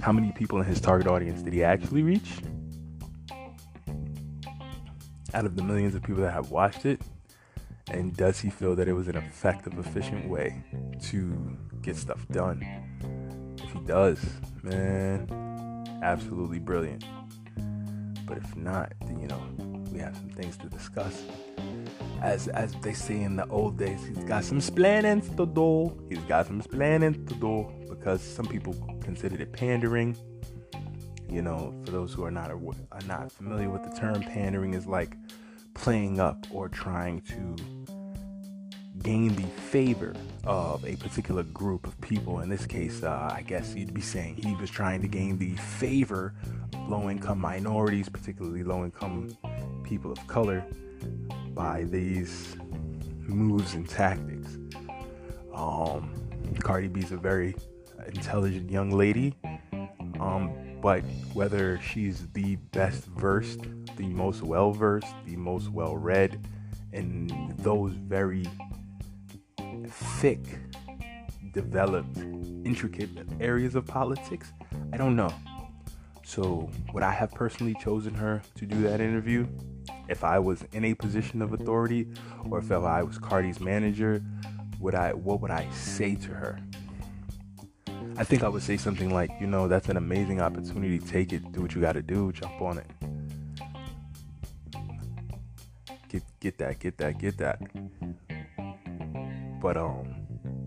How 0.00 0.12
many 0.12 0.30
people 0.30 0.60
in 0.60 0.64
his 0.64 0.80
target 0.80 1.08
audience 1.08 1.42
did 1.42 1.52
he 1.52 1.64
actually 1.64 2.04
reach? 2.04 2.38
Out 5.34 5.46
of 5.46 5.56
the 5.56 5.64
millions 5.64 5.96
of 5.96 6.04
people 6.04 6.22
that 6.22 6.30
have 6.30 6.52
watched 6.52 6.86
it, 6.86 7.02
and 7.90 8.16
does 8.16 8.38
he 8.38 8.50
feel 8.50 8.76
that 8.76 8.86
it 8.86 8.92
was 8.92 9.08
an 9.08 9.16
effective, 9.16 9.76
efficient 9.80 10.28
way 10.28 10.62
to 11.06 11.58
get 11.82 11.96
stuff 11.96 12.24
done? 12.28 12.64
If 13.64 13.72
he 13.72 13.80
does, 13.80 14.24
man, 14.62 15.26
absolutely 16.04 16.60
brilliant. 16.60 17.04
But 18.26 18.38
if 18.38 18.54
not, 18.54 18.92
then 19.06 19.18
you 19.18 19.26
know, 19.26 19.42
we 19.90 19.98
have 19.98 20.14
some 20.14 20.30
things 20.30 20.56
to 20.58 20.68
discuss. 20.68 21.24
As 22.22 22.48
as 22.48 22.74
they 22.82 22.92
say 22.92 23.22
in 23.22 23.36
the 23.36 23.46
old 23.48 23.78
days, 23.78 24.04
he's 24.04 24.24
got 24.24 24.44
some 24.44 24.60
splaining 24.60 25.22
to 25.36 25.46
do. 25.46 25.98
He's 26.08 26.24
got 26.28 26.46
some 26.46 26.62
splaining 26.62 27.26
to 27.28 27.34
do 27.34 27.66
because 27.88 28.22
some 28.22 28.46
people 28.46 28.74
considered 29.02 29.40
it 29.40 29.52
pandering. 29.52 30.16
You 31.28 31.42
know, 31.42 31.74
for 31.84 31.92
those 31.92 32.12
who 32.12 32.24
are 32.24 32.30
not 32.30 32.50
are 32.50 33.06
not 33.06 33.32
familiar 33.32 33.70
with 33.70 33.82
the 33.84 33.96
term, 33.96 34.22
pandering 34.22 34.74
is 34.74 34.86
like 34.86 35.16
playing 35.74 36.20
up 36.20 36.46
or 36.50 36.68
trying 36.68 37.20
to 37.22 37.56
gain 39.02 39.34
the 39.34 39.46
favor 39.70 40.14
of 40.44 40.84
a 40.84 40.96
particular 40.96 41.42
group 41.44 41.86
of 41.86 41.98
people. 42.00 42.40
In 42.40 42.48
this 42.48 42.66
case, 42.66 43.02
uh, 43.02 43.30
I 43.32 43.42
guess 43.42 43.74
you'd 43.74 43.94
be 43.94 44.00
saying 44.00 44.36
he 44.36 44.54
was 44.56 44.70
trying 44.70 45.00
to 45.02 45.08
gain 45.08 45.38
the 45.38 45.54
favor 45.56 46.34
of 46.74 46.88
low 46.88 47.08
income 47.08 47.40
minorities, 47.40 48.08
particularly 48.08 48.62
low 48.62 48.84
income 48.84 49.36
people 49.84 50.12
of 50.12 50.26
color, 50.26 50.64
by 51.60 51.84
these 51.84 52.56
moves 53.26 53.74
and 53.74 53.86
tactics. 53.86 54.56
Um, 55.52 56.10
Cardi 56.60 56.88
B 56.88 57.00
is 57.00 57.12
a 57.12 57.18
very 57.18 57.54
intelligent 58.06 58.70
young 58.70 58.88
lady. 58.88 59.34
Um, 60.18 60.78
but 60.80 61.02
whether 61.34 61.78
she's 61.82 62.28
the 62.28 62.56
best 62.72 63.04
versed, 63.04 63.60
the 63.98 64.06
most 64.06 64.40
well 64.40 64.72
versed, 64.72 65.14
the 65.26 65.36
most 65.36 65.68
well 65.68 65.98
read 65.98 66.46
in 66.94 67.54
those 67.58 67.92
very 67.92 68.46
thick, 69.86 70.40
developed, 71.52 72.16
intricate 72.64 73.10
areas 73.38 73.74
of 73.74 73.84
politics, 73.84 74.50
I 74.94 74.96
don't 74.96 75.14
know. 75.14 75.34
So, 76.24 76.70
would 76.94 77.02
I 77.02 77.12
have 77.12 77.32
personally 77.32 77.76
chosen 77.82 78.14
her 78.14 78.40
to 78.54 78.64
do 78.64 78.80
that 78.84 79.02
interview 79.02 79.46
if 80.10 80.24
I 80.24 80.38
was 80.38 80.64
in 80.72 80.84
a 80.84 80.94
position 80.94 81.40
of 81.40 81.52
authority 81.52 82.08
or 82.50 82.58
if 82.58 82.70
I 82.70 83.02
was 83.02 83.18
Cardi's 83.18 83.60
manager? 83.60 84.22
Would 84.80 84.94
I 84.94 85.12
what 85.12 85.40
would 85.40 85.50
I 85.50 85.70
say 85.70 86.14
to 86.16 86.28
her? 86.28 86.58
I 88.16 88.24
think 88.24 88.42
I 88.42 88.48
would 88.48 88.62
say 88.62 88.76
something 88.76 89.14
like, 89.14 89.30
you 89.40 89.46
know, 89.46 89.68
that's 89.68 89.88
an 89.88 89.96
amazing 89.96 90.40
opportunity. 90.40 90.98
Take 90.98 91.32
it, 91.32 91.52
do 91.52 91.62
what 91.62 91.74
you 91.74 91.80
got 91.80 91.92
to 91.92 92.02
do, 92.02 92.32
jump 92.32 92.60
on 92.60 92.78
it. 92.78 92.86
Get 96.08 96.22
get 96.40 96.58
that, 96.58 96.78
get 96.80 96.98
that, 96.98 97.18
get 97.18 97.38
that. 97.38 97.60
But 99.60 99.76
um, 99.76 100.14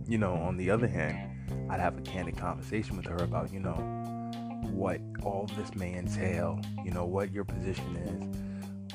you 0.08 0.18
know, 0.18 0.34
on 0.34 0.58
the 0.58 0.70
other 0.70 0.88
hand, 0.88 1.70
I'd 1.70 1.80
have 1.80 1.98
a 1.98 2.02
candid 2.02 2.38
conversation 2.38 2.98
with 2.98 3.08
her 3.08 3.18
about, 3.18 3.52
you 3.52 3.60
know, 3.60 3.76
what 4.72 5.02
all 5.24 5.50
this 5.58 5.76
may 5.76 5.96
entail, 5.96 6.60
you 6.84 6.91
know, 6.91 7.06
what 7.06 7.32
your 7.32 7.44
position 7.44 7.96
is, 7.96 8.53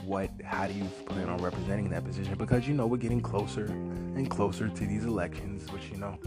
what 0.08 0.30
how 0.42 0.66
do 0.66 0.72
you 0.72 0.84
plan 1.06 1.28
on 1.28 1.38
representing 1.42 1.90
that 1.90 2.04
position 2.04 2.34
because 2.34 2.66
you 2.66 2.74
know 2.74 2.86
we're 2.86 2.96
getting 2.96 3.20
closer 3.20 3.66
and 3.66 4.30
closer 4.30 4.68
to 4.68 4.86
these 4.86 5.04
elections 5.04 5.70
which 5.70 5.90
you 5.90 5.98
know 5.98 6.18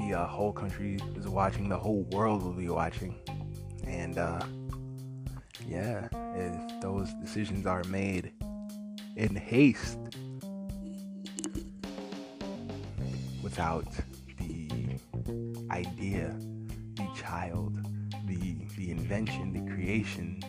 the 0.00 0.14
uh, 0.14 0.26
whole 0.26 0.52
country 0.52 0.98
is 1.16 1.28
watching, 1.28 1.68
the 1.68 1.76
whole 1.76 2.02
world 2.12 2.42
will 2.42 2.52
be 2.52 2.68
watching. 2.68 3.14
And 3.86 4.18
uh, 4.18 4.40
yeah, 5.66 6.08
if 6.36 6.80
those 6.80 7.12
decisions 7.14 7.66
are 7.66 7.84
made 7.84 8.32
in 9.16 9.34
haste 9.34 9.98
without 13.42 13.86
the 14.38 14.98
idea, 15.70 16.34
the 16.94 17.08
child, 17.16 17.76
the 18.26 18.56
the 18.76 18.90
invention, 18.90 19.52
the 19.52 19.72
creation, 19.72 20.42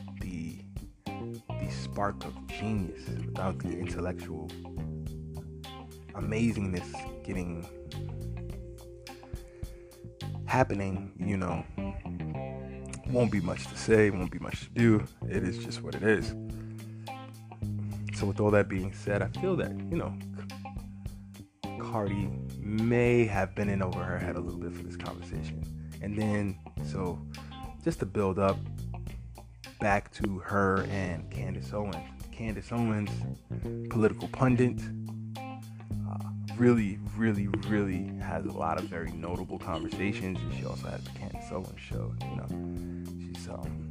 spark 1.92 2.24
of 2.24 2.34
genius, 2.48 3.02
without 3.26 3.60
the 3.60 3.78
intellectual 3.78 4.50
amazingness 6.14 6.90
getting 7.24 7.68
happening, 10.46 11.12
you 11.18 11.36
know, 11.36 11.66
won't 13.10 13.32
be 13.32 13.42
much 13.42 13.68
to 13.68 13.78
say, 13.78 14.10
won't 14.10 14.32
be 14.32 14.40
much 14.40 14.62
to 14.62 14.70
do. 14.70 15.04
It 15.30 15.44
is 15.44 15.58
just 15.58 15.82
what 15.82 15.96
it 15.96 16.04
is. 16.04 16.34
So, 18.16 18.26
with 18.26 18.40
all 18.40 18.52
that 18.52 18.70
being 18.70 18.94
said, 18.94 19.22
I 19.22 19.28
feel 19.40 19.58
that, 19.58 19.72
you 19.90 19.98
know, 19.98 20.14
Cardi 21.80 22.30
may 22.58 23.26
have 23.26 23.54
been 23.54 23.68
in 23.68 23.82
over 23.82 24.02
her 24.02 24.18
head 24.18 24.38
a 24.38 24.40
little 24.40 24.60
bit 24.60 24.74
for 24.74 24.84
this 24.84 24.96
conversation. 24.96 25.62
And 26.02 26.18
then, 26.18 26.58
so 26.86 27.20
just 27.84 28.00
to 28.00 28.06
build 28.06 28.40
up 28.40 28.58
back 29.82 30.12
to 30.14 30.40
her 30.40 30.84
and 30.90 31.30
Candace 31.30 31.74
Owens. 31.74 31.98
Candace 32.32 32.72
Owens, 32.72 33.12
political 33.90 34.30
pundit, 34.30 34.80
really, 36.62 37.00
really, 37.18 37.48
really 37.68 38.06
has 38.20 38.46
a 38.46 38.52
lot 38.52 38.78
of 38.78 38.84
very 38.86 39.12
notable 39.14 39.58
conversations. 39.58 40.38
And 40.40 40.54
she 40.54 40.64
also 40.64 40.88
has 40.88 41.04
the 41.04 41.10
Candace 41.12 41.52
Owens 41.52 41.80
show. 41.80 42.14
You 42.22 42.36
know, 42.36 43.34
she's 43.34 43.48
um, 43.50 43.90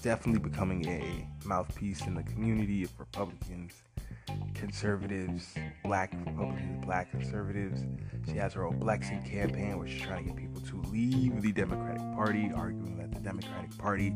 definitely 0.00 0.48
becoming 0.48 0.86
a 0.86 1.28
mouthpiece 1.44 2.06
in 2.06 2.14
the 2.14 2.22
community 2.22 2.84
of 2.84 2.90
Republicans, 3.00 3.72
conservatives, 4.54 5.54
black 5.82 6.12
Republicans, 6.24 6.84
black 6.84 7.10
conservatives. 7.10 7.82
She 8.26 8.36
has 8.36 8.52
her 8.52 8.64
own 8.64 8.78
Blexit 8.78 9.28
campaign 9.28 9.76
where 9.76 9.88
she's 9.88 10.02
trying 10.02 10.24
to 10.24 10.30
get 10.30 10.36
people 10.36 10.60
to 10.60 10.80
leave 10.88 11.42
the 11.42 11.50
Democratic 11.50 12.02
Party, 12.14 12.52
arguing 12.54 12.96
that 12.98 13.12
the 13.12 13.20
Democratic 13.20 13.76
Party 13.76 14.14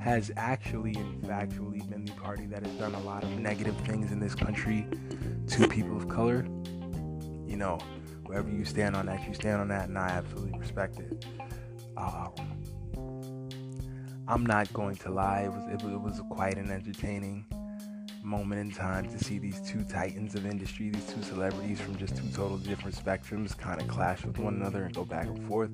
has 0.00 0.30
actually 0.36 0.94
and 0.94 1.22
factually 1.22 1.88
been 1.88 2.04
the 2.04 2.12
party 2.12 2.46
that 2.46 2.64
has 2.64 2.74
done 2.76 2.94
a 2.94 3.00
lot 3.00 3.22
of 3.22 3.30
negative 3.38 3.76
things 3.80 4.12
in 4.12 4.20
this 4.20 4.34
country 4.34 4.86
to 5.48 5.68
people 5.68 5.96
of 5.96 6.08
color 6.08 6.46
you 7.56 7.56
know, 7.56 7.78
wherever 8.24 8.50
you 8.50 8.64
stand 8.64 8.94
on 8.96 9.06
that, 9.06 9.26
you 9.26 9.32
stand 9.32 9.60
on 9.60 9.68
that, 9.68 9.88
and 9.88 9.96
I 9.96 10.08
absolutely 10.08 10.58
respect 10.58 10.98
it. 10.98 11.24
Um, 11.96 12.32
I'm 14.28 14.44
not 14.44 14.70
going 14.72 14.96
to 14.96 15.10
lie; 15.10 15.42
it 15.42 15.52
was, 15.52 15.64
it, 15.68 15.86
it 15.86 16.00
was 16.00 16.20
quite 16.30 16.58
an 16.58 16.70
entertaining 16.70 17.46
moment 18.22 18.60
in 18.60 18.72
time 18.72 19.08
to 19.08 19.24
see 19.24 19.38
these 19.38 19.60
two 19.60 19.84
titans 19.84 20.34
of 20.34 20.44
industry, 20.44 20.90
these 20.90 21.06
two 21.06 21.22
celebrities 21.22 21.80
from 21.80 21.96
just 21.96 22.16
two 22.16 22.28
totally 22.34 22.62
different 22.64 22.96
spectrums, 22.96 23.56
kind 23.56 23.80
of 23.80 23.86
clash 23.86 24.24
with 24.24 24.38
one 24.38 24.54
another 24.56 24.82
and 24.82 24.94
go 24.94 25.04
back 25.04 25.26
and 25.26 25.48
forth. 25.48 25.70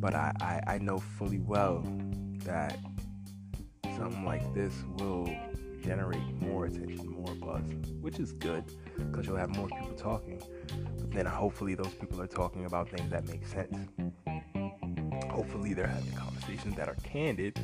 But 0.00 0.14
I, 0.14 0.32
I, 0.40 0.74
I 0.74 0.78
know 0.78 0.98
fully 0.98 1.38
well 1.38 1.84
that 2.44 2.78
something 3.96 4.24
like 4.24 4.54
this 4.54 4.72
will 4.98 5.28
generate 5.82 6.22
more 6.40 6.66
attention, 6.66 7.10
more 7.10 7.34
buzz, 7.34 7.62
which 8.00 8.18
is 8.18 8.32
good 8.32 8.64
because 8.96 9.26
you'll 9.26 9.36
have 9.36 9.54
more 9.56 9.68
people 9.68 9.94
talking. 9.96 10.42
But 10.98 11.10
then 11.10 11.26
hopefully 11.26 11.74
those 11.74 11.94
people 11.94 12.20
are 12.20 12.26
talking 12.26 12.64
about 12.64 12.88
things 12.88 13.10
that 13.10 13.28
make 13.28 13.46
sense. 13.46 13.76
Hopefully 15.30 15.74
they're 15.74 15.86
having 15.86 16.12
conversations 16.12 16.76
that 16.76 16.88
are 16.88 16.96
candid, 17.02 17.58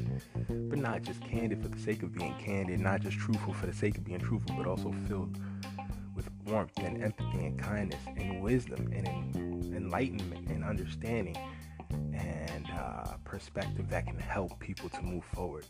but 0.49 0.79
not 0.79 1.03
just 1.03 1.21
candid 1.23 1.63
for 1.63 1.69
the 1.69 1.79
sake 1.79 2.03
of 2.03 2.13
being 2.13 2.35
candid, 2.39 2.81
not 2.81 3.01
just 3.01 3.17
truthful 3.17 3.55
for 3.55 3.67
the 3.67 3.73
sake 3.73 3.97
of 3.97 4.05
being 4.05 4.19
truthful, 4.19 4.57
but 4.57 4.67
also 4.67 4.93
filled 5.09 5.39
with 6.15 6.29
warmth 6.45 6.77
and 6.79 7.03
empathy 7.03 7.47
and 7.47 7.59
kindness 7.59 8.01
and 8.17 8.43
wisdom 8.43 8.93
and 8.95 9.07
enlightenment 9.75 10.49
and 10.49 10.65
understanding 10.65 11.37
and 11.93 12.67
uh, 12.79 13.15
perspective 13.25 13.89
that 13.91 14.07
can 14.07 14.19
help 14.19 14.59
people 14.61 14.89
to 14.91 15.03
move 15.03 15.25
forward. 15.25 15.67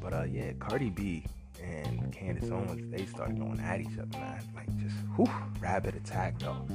But 0.00 0.12
uh, 0.12 0.24
yeah, 0.24 0.52
Cardi 0.58 0.90
B 0.90 1.26
and 1.62 2.12
Candace 2.12 2.50
Owens, 2.50 2.90
they 2.90 3.06
started 3.06 3.38
going 3.38 3.60
at 3.60 3.80
each 3.80 3.98
other, 3.98 4.18
man. 4.18 4.42
Like 4.54 4.74
just 4.78 4.96
whew, 5.16 5.30
rabbit 5.60 5.94
attack 5.94 6.38
though. 6.38 6.66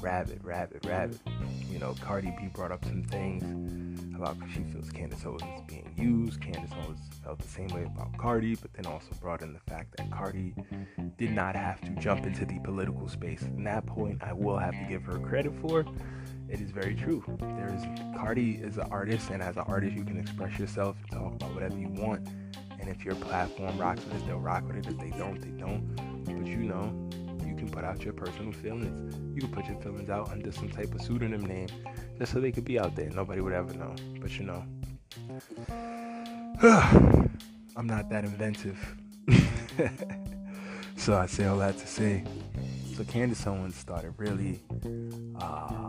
rabid, 0.00 0.44
rabid, 0.44 0.86
rabid. 0.86 1.18
You 1.70 1.78
know, 1.78 1.94
Cardi 2.00 2.32
B 2.38 2.48
brought 2.52 2.72
up 2.72 2.84
some 2.84 3.02
things 3.02 4.14
about 4.14 4.36
she 4.52 4.62
feels 4.64 4.90
Candace 4.90 5.24
Owens 5.24 5.42
is 5.42 5.62
being 5.66 5.92
used. 5.96 6.40
Candace 6.40 6.70
Owens 6.84 6.98
felt 7.24 7.38
the 7.38 7.48
same 7.48 7.68
way 7.68 7.84
about 7.84 8.16
Cardi, 8.18 8.56
but 8.56 8.72
then 8.72 8.86
also 8.86 9.08
brought 9.20 9.42
in 9.42 9.52
the 9.52 9.60
fact 9.60 9.96
that 9.96 10.10
Cardi 10.10 10.54
did 11.18 11.30
not 11.30 11.54
have 11.54 11.80
to 11.82 11.90
jump 12.00 12.26
into 12.26 12.44
the 12.44 12.58
political 12.60 13.08
space. 13.08 13.42
And 13.42 13.66
that 13.66 13.86
point, 13.86 14.22
I 14.22 14.32
will 14.32 14.58
have 14.58 14.72
to 14.72 14.86
give 14.88 15.04
her 15.04 15.18
credit 15.18 15.52
for. 15.60 15.84
It 16.48 16.60
is 16.60 16.70
very 16.70 16.94
true. 16.94 17.22
There 17.38 17.74
is 17.74 17.84
Cardi 18.18 18.52
is 18.52 18.78
an 18.78 18.88
artist, 18.90 19.30
and 19.30 19.42
as 19.42 19.56
an 19.56 19.64
artist, 19.66 19.94
you 19.94 20.04
can 20.04 20.18
express 20.18 20.58
yourself, 20.58 20.96
talk 21.10 21.34
about 21.34 21.54
whatever 21.54 21.78
you 21.78 21.88
want. 21.88 22.26
And 22.80 22.88
if 22.88 23.04
your 23.04 23.14
platform 23.16 23.76
rocks 23.78 24.04
with 24.04 24.16
it, 24.16 24.26
they'll 24.26 24.38
rock 24.38 24.66
with 24.66 24.76
it. 24.76 24.86
If 24.86 24.98
they 24.98 25.10
don't, 25.10 25.40
they 25.40 25.50
don't. 25.60 25.94
But 26.24 26.46
you 26.46 26.58
know, 26.58 27.08
you 27.46 27.54
can 27.54 27.68
put 27.68 27.84
out 27.84 28.02
your 28.02 28.14
personal 28.14 28.52
feelings. 28.52 29.14
You 29.34 29.42
can 29.42 29.50
put 29.50 29.66
your 29.66 29.80
feelings 29.80 30.08
out 30.08 30.30
under 30.30 30.50
some 30.52 30.70
type 30.70 30.94
of 30.94 31.02
pseudonym 31.02 31.44
name 31.44 31.68
just 32.18 32.32
so 32.32 32.40
they 32.40 32.52
could 32.52 32.64
be 32.64 32.78
out 32.78 32.96
there. 32.96 33.10
Nobody 33.10 33.40
would 33.40 33.52
ever 33.52 33.74
know. 33.74 33.94
But 34.20 34.38
you 34.38 34.44
know, 34.44 34.64
I'm 37.76 37.86
not 37.86 38.08
that 38.10 38.24
inventive. 38.24 38.96
so 40.96 41.16
I 41.16 41.26
say 41.26 41.46
all 41.46 41.58
that 41.58 41.76
to 41.78 41.86
say. 41.86 42.24
So 42.96 43.04
Candace 43.04 43.46
Owens 43.46 43.76
started 43.76 44.14
really 44.16 44.60
uh, 45.40 45.87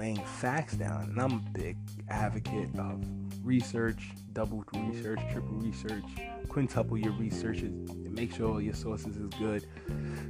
laying 0.00 0.24
facts 0.24 0.72
down, 0.72 1.02
and 1.02 1.20
I'm 1.20 1.32
a 1.32 1.58
big 1.58 1.76
advocate 2.08 2.70
of 2.78 3.04
research, 3.44 4.12
double 4.32 4.64
research, 4.72 5.20
triple 5.30 5.56
research, 5.56 6.04
quintuple 6.48 6.96
your 6.96 7.12
researches, 7.12 7.70
make 8.08 8.34
sure 8.34 8.62
your 8.62 8.72
sources 8.72 9.18
is 9.18 9.28
good. 9.38 9.66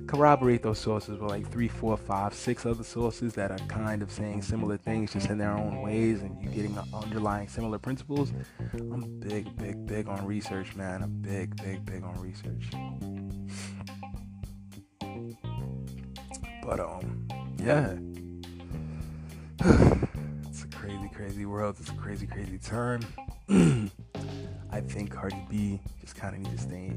Corroborate 0.09 0.65
those 0.65 0.81
sources 0.81 1.21
with 1.21 1.31
like 1.31 1.49
three, 1.53 1.69
four, 1.69 1.97
five, 1.97 2.35
six 2.35 2.67
other 2.67 2.83
sources 2.83 3.33
that 3.35 3.53
are 3.53 3.65
kind 3.69 4.03
of 4.03 4.11
saying 4.11 4.43
similar 4.43 4.77
things 4.77 5.13
just 5.13 5.31
in 5.31 5.39
their 5.39 5.53
own 5.53 5.83
ways 5.83 6.21
and 6.23 6.43
you 6.43 6.49
getting 6.49 6.75
the 6.75 6.85
underlying 6.93 7.47
similar 7.47 7.79
principles. 7.79 8.33
I'm 8.73 9.21
big, 9.21 9.57
big, 9.57 9.87
big 9.87 10.09
on 10.09 10.27
research, 10.27 10.75
man. 10.75 11.05
I'm 11.05 11.23
big, 11.23 11.55
big, 11.63 11.87
big 11.87 12.03
on 12.03 12.21
research. 12.21 12.71
But 16.65 16.81
um, 16.81 17.29
yeah. 17.57 17.95
It's 19.63 20.65
a 20.65 20.69
crazy, 20.69 21.11
crazy 21.15 21.45
world. 21.45 21.77
It's 21.81 21.91
a 21.91 21.95
crazy, 21.95 22.27
crazy 22.27 22.57
time. 22.57 23.01
I 24.71 24.81
think 24.81 25.11
Cardi 25.11 25.45
B 25.51 25.81
just 26.01 26.17
kind 26.17 26.35
of 26.35 26.41
needs 26.41 26.65
to 26.65 26.71
stay 26.71 26.93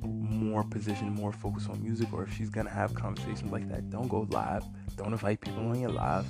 more 0.00 0.64
positioned, 0.64 1.12
more 1.12 1.32
focused 1.32 1.68
on 1.68 1.82
music, 1.82 2.12
or 2.14 2.22
if 2.22 2.32
she's 2.32 2.48
gonna 2.48 2.70
have 2.70 2.94
conversations 2.94 3.52
like 3.52 3.68
that, 3.68 3.90
don't 3.90 4.08
go 4.08 4.26
live. 4.30 4.64
Don't 4.96 5.12
invite 5.12 5.40
people 5.42 5.68
on 5.68 5.78
your 5.78 5.90
live. 5.90 6.26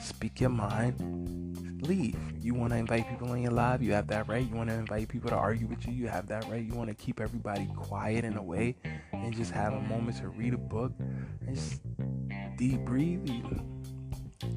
Speak 0.00 0.40
your 0.40 0.50
mind. 0.50 1.82
Leave. 1.86 2.16
You 2.40 2.54
want 2.54 2.72
to 2.72 2.78
invite 2.78 3.08
people 3.10 3.30
on 3.30 3.42
your 3.42 3.52
live, 3.52 3.82
you 3.82 3.92
have 3.92 4.06
that 4.06 4.26
right. 4.26 4.48
You 4.48 4.54
want 4.54 4.70
to 4.70 4.74
invite 4.74 5.08
people 5.08 5.28
to 5.30 5.36
argue 5.36 5.66
with 5.66 5.86
you, 5.86 5.92
you 5.92 6.06
have 6.08 6.28
that 6.28 6.48
right. 6.48 6.64
You 6.64 6.74
want 6.74 6.88
to 6.88 6.94
keep 6.94 7.20
everybody 7.20 7.68
quiet 7.76 8.24
in 8.24 8.36
a 8.36 8.42
way 8.42 8.76
and 9.12 9.34
just 9.36 9.50
have 9.50 9.74
a 9.74 9.80
moment 9.80 10.16
to 10.18 10.28
read 10.28 10.54
a 10.54 10.58
book 10.58 10.92
and 11.46 11.54
just 11.54 11.80
deep 12.56 12.80
breathe. 12.80 13.28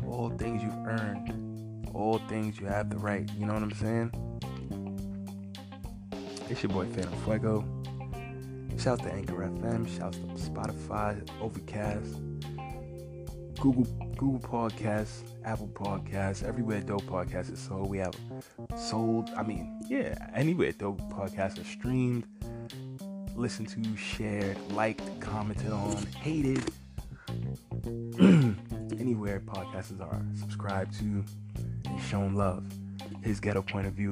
All 0.08 0.30
things 0.30 0.64
you've 0.64 0.88
earned, 0.88 1.88
all 1.94 2.20
things 2.28 2.60
you 2.60 2.68
have 2.68 2.90
the 2.90 2.98
right. 2.98 3.30
You 3.38 3.46
know 3.46 3.54
what 3.54 3.64
I'm 3.64 3.74
saying? 3.74 4.12
It's 6.50 6.62
your 6.64 6.72
boy 6.72 6.86
Phantom 6.86 7.14
Fuego. 7.24 7.66
Shouts 8.78 9.04
to 9.04 9.12
Anchor 9.12 9.34
FM, 9.34 9.88
shouts 9.98 10.18
to 10.18 10.24
Spotify, 10.50 11.28
Overcast, 11.42 12.18
Google 13.60 13.86
Google 14.18 14.40
Podcasts, 14.40 15.24
Apple 15.44 15.70
Podcasts, 15.74 16.44
everywhere 16.44 16.82
dope 16.82 17.04
podcasts 17.04 17.52
is 17.52 17.60
sold. 17.60 17.90
We 17.90 17.98
have 18.00 18.16
sold, 18.78 19.30
I 19.36 19.44
mean, 19.44 19.80
yeah, 19.88 20.16
anywhere 20.34 20.72
dope 20.72 21.02
podcasts 21.12 21.60
are 21.60 21.66
streamed, 21.66 22.26
listened 23.36 23.70
to, 23.70 23.98
shared, 23.98 24.58
liked, 24.72 25.20
commented 25.20 25.72
on, 25.72 25.98
hated. 26.18 26.64
Anywhere 29.06 29.40
podcasts 29.40 30.02
are 30.02 30.20
subscribed 30.36 30.92
to 30.98 31.24
and 31.86 32.02
shown 32.10 32.34
love. 32.34 32.66
His 33.22 33.40
ghetto 33.40 33.62
point 33.62 33.86
of 33.86 33.94
view 33.94 34.12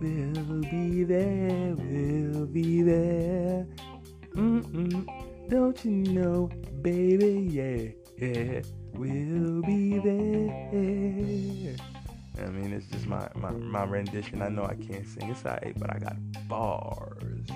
We'll 0.00 0.60
be 0.60 1.04
there, 1.04 1.74
we'll 1.74 2.44
be 2.44 2.82
there. 2.82 3.66
Mm-mm. 4.34 5.48
Don't 5.48 5.82
you 5.82 6.12
know, 6.12 6.50
baby, 6.82 7.48
yeah, 7.50 7.88
yeah. 8.18 8.60
We'll 8.92 9.62
be 9.62 9.98
there. 9.98 11.74
I 12.44 12.50
mean, 12.50 12.74
it's 12.74 12.86
just 12.88 13.06
my, 13.06 13.26
my, 13.34 13.50
my 13.52 13.84
rendition. 13.84 14.42
I 14.42 14.48
know 14.48 14.64
I 14.64 14.74
can't 14.74 15.08
sing. 15.08 15.30
It's 15.30 15.42
but 15.42 15.90
I 15.90 15.98
got 15.98 16.16
bars. 16.48 17.48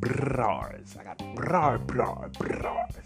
Bars. 0.00 0.96
I 0.98 1.04
got 1.04 1.18
brar, 1.36 1.78
brar, 1.86 2.32
bars. 2.38 3.03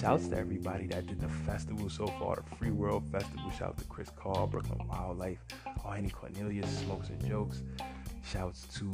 Shouts 0.00 0.28
to 0.28 0.36
everybody 0.36 0.86
that 0.88 1.06
did 1.06 1.20
the 1.20 1.28
festival 1.28 1.88
so 1.88 2.06
far, 2.06 2.36
the 2.36 2.56
Free 2.56 2.70
World 2.70 3.04
Festival. 3.10 3.50
Shout 3.50 3.68
out 3.70 3.78
to 3.78 3.84
Chris 3.84 4.10
Carl, 4.16 4.46
Brooklyn 4.46 4.86
Wildlife, 4.88 5.38
Annie 5.88 6.10
Cornelius, 6.10 6.68
Smokes 6.80 7.08
and 7.08 7.24
Jokes. 7.26 7.62
Shouts 8.22 8.66
to 8.78 8.90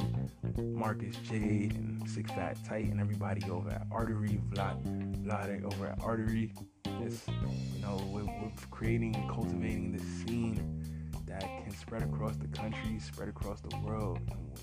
Marcus 0.61 1.15
Jade 1.17 1.73
and 1.73 2.07
Six 2.09 2.29
Fat 2.31 2.57
Tight 2.65 2.85
and 2.85 3.01
everybody 3.01 3.41
over 3.49 3.69
at 3.71 3.87
Artery, 3.91 4.39
Vlad, 4.51 5.25
Vlad 5.25 5.73
over 5.73 5.87
at 5.87 6.01
Artery. 6.01 6.53
It's, 7.01 7.27
you 7.27 7.81
know, 7.81 7.99
we're, 8.07 8.23
we're 8.23 8.51
creating 8.69 9.15
and 9.15 9.29
cultivating 9.29 9.91
this 9.91 10.03
scene 10.03 10.85
that 11.25 11.41
can 11.41 11.75
spread 11.75 12.03
across 12.03 12.35
the 12.35 12.47
country, 12.47 12.99
spread 12.99 13.27
across 13.27 13.59
the 13.61 13.75
world. 13.79 14.19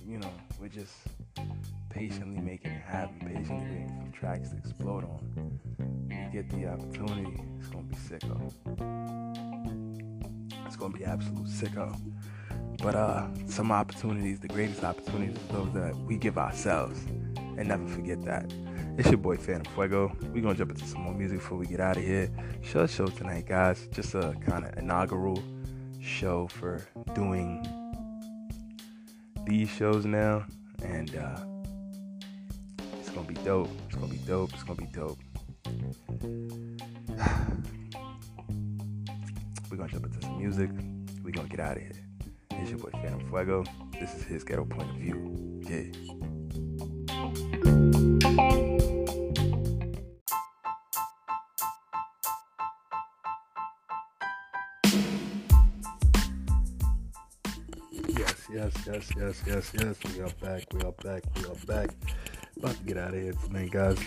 You 0.07 0.19
know, 0.19 0.31
we're 0.61 0.69
just 0.69 0.95
patiently 1.99 2.41
making 2.41 2.71
it 2.71 2.83
happen, 2.83 3.19
patiently 3.27 3.67
waiting 3.67 4.03
for 4.07 4.17
tracks 4.17 4.51
to 4.51 4.57
explode 4.57 5.03
on. 5.03 5.59
When 6.07 6.31
you 6.33 6.43
get 6.43 6.49
the 6.49 6.69
opportunity, 6.69 7.43
it's 7.59 7.69
gonna 7.69 7.83
be 7.83 7.97
sicko. 7.97 8.53
It's 10.65 10.77
gonna 10.77 10.97
be 10.97 11.05
absolute 11.05 11.49
sicko. 11.49 11.99
But 12.81 12.95
uh, 12.95 13.27
some 13.47 13.73
opportunities, 13.73 14.39
the 14.39 14.47
greatest 14.47 14.85
opportunities, 14.85 15.37
are 15.51 15.55
those 15.55 15.73
that 15.75 15.97
we 15.97 16.17
give 16.17 16.39
ourselves, 16.39 17.05
and 17.37 17.67
never 17.67 17.89
forget 17.89 18.25
that. 18.25 18.53
It's 18.97 19.09
your 19.09 19.19
boy 19.19 19.37
Phantom 19.37 19.73
Fuego. 19.75 20.17
We're 20.33 20.43
gonna 20.43 20.55
jump 20.55 20.71
into 20.71 20.87
some 20.87 21.01
more 21.01 21.15
music 21.15 21.41
before 21.41 21.59
we 21.59 21.67
get 21.67 21.81
out 21.81 21.97
of 21.97 22.05
here. 22.05 22.31
Short 22.63 22.91
show 22.91 23.07
tonight, 23.07 23.47
guys. 23.47 23.89
Just 23.91 24.15
a 24.15 24.37
kind 24.47 24.65
of 24.65 24.79
inaugural 24.79 25.43
show 26.01 26.47
for 26.47 26.87
doing 27.17 27.67
these 29.47 29.69
shows 29.69 30.07
now, 30.07 30.47
and 30.85 31.17
uh, 31.17 31.45
gonna 33.19 33.29
be 33.29 33.35
dope. 33.45 33.69
It's 33.87 33.95
gonna 33.97 34.07
be 34.07 34.19
dope. 34.19 34.53
It's 34.55 34.63
gonna 34.63 34.81
be 34.81 34.87
dope. 34.87 35.19
We're 39.71 39.77
gonna 39.77 39.89
jump 39.89 40.07
into 40.07 40.23
some 40.23 40.39
music. 40.39 40.71
We're 41.25 41.33
gonna 41.33 41.49
get 41.49 41.59
out 41.59 41.77
of 41.77 41.83
here. 41.83 41.91
It's 42.53 42.71
your 42.71 42.79
boy 42.79 42.91
Phantom 42.93 43.29
Fuego. 43.29 43.65
This 43.99 44.15
is 44.15 44.23
his 44.23 44.45
ghetto 44.45 44.65
point 44.65 44.89
of 44.91 44.97
view. 44.97 45.61
Yeah. 45.69 45.83
Yes, 58.09 58.47
yes, 58.55 58.73
yes, 58.87 59.13
yes, 59.17 59.43
yes, 59.47 59.73
yes. 59.75 59.97
We 60.15 60.21
are 60.21 60.31
back. 60.41 60.63
We 60.73 60.83
are 60.83 60.93
back. 60.93 61.25
We 61.37 61.45
are 61.47 61.57
back. 61.67 61.91
About 62.59 62.77
to 62.77 62.83
get 62.83 62.99
out 62.99 63.15
of 63.15 63.23
here 63.23 63.33
tonight, 63.45 63.71
guys. 63.71 63.99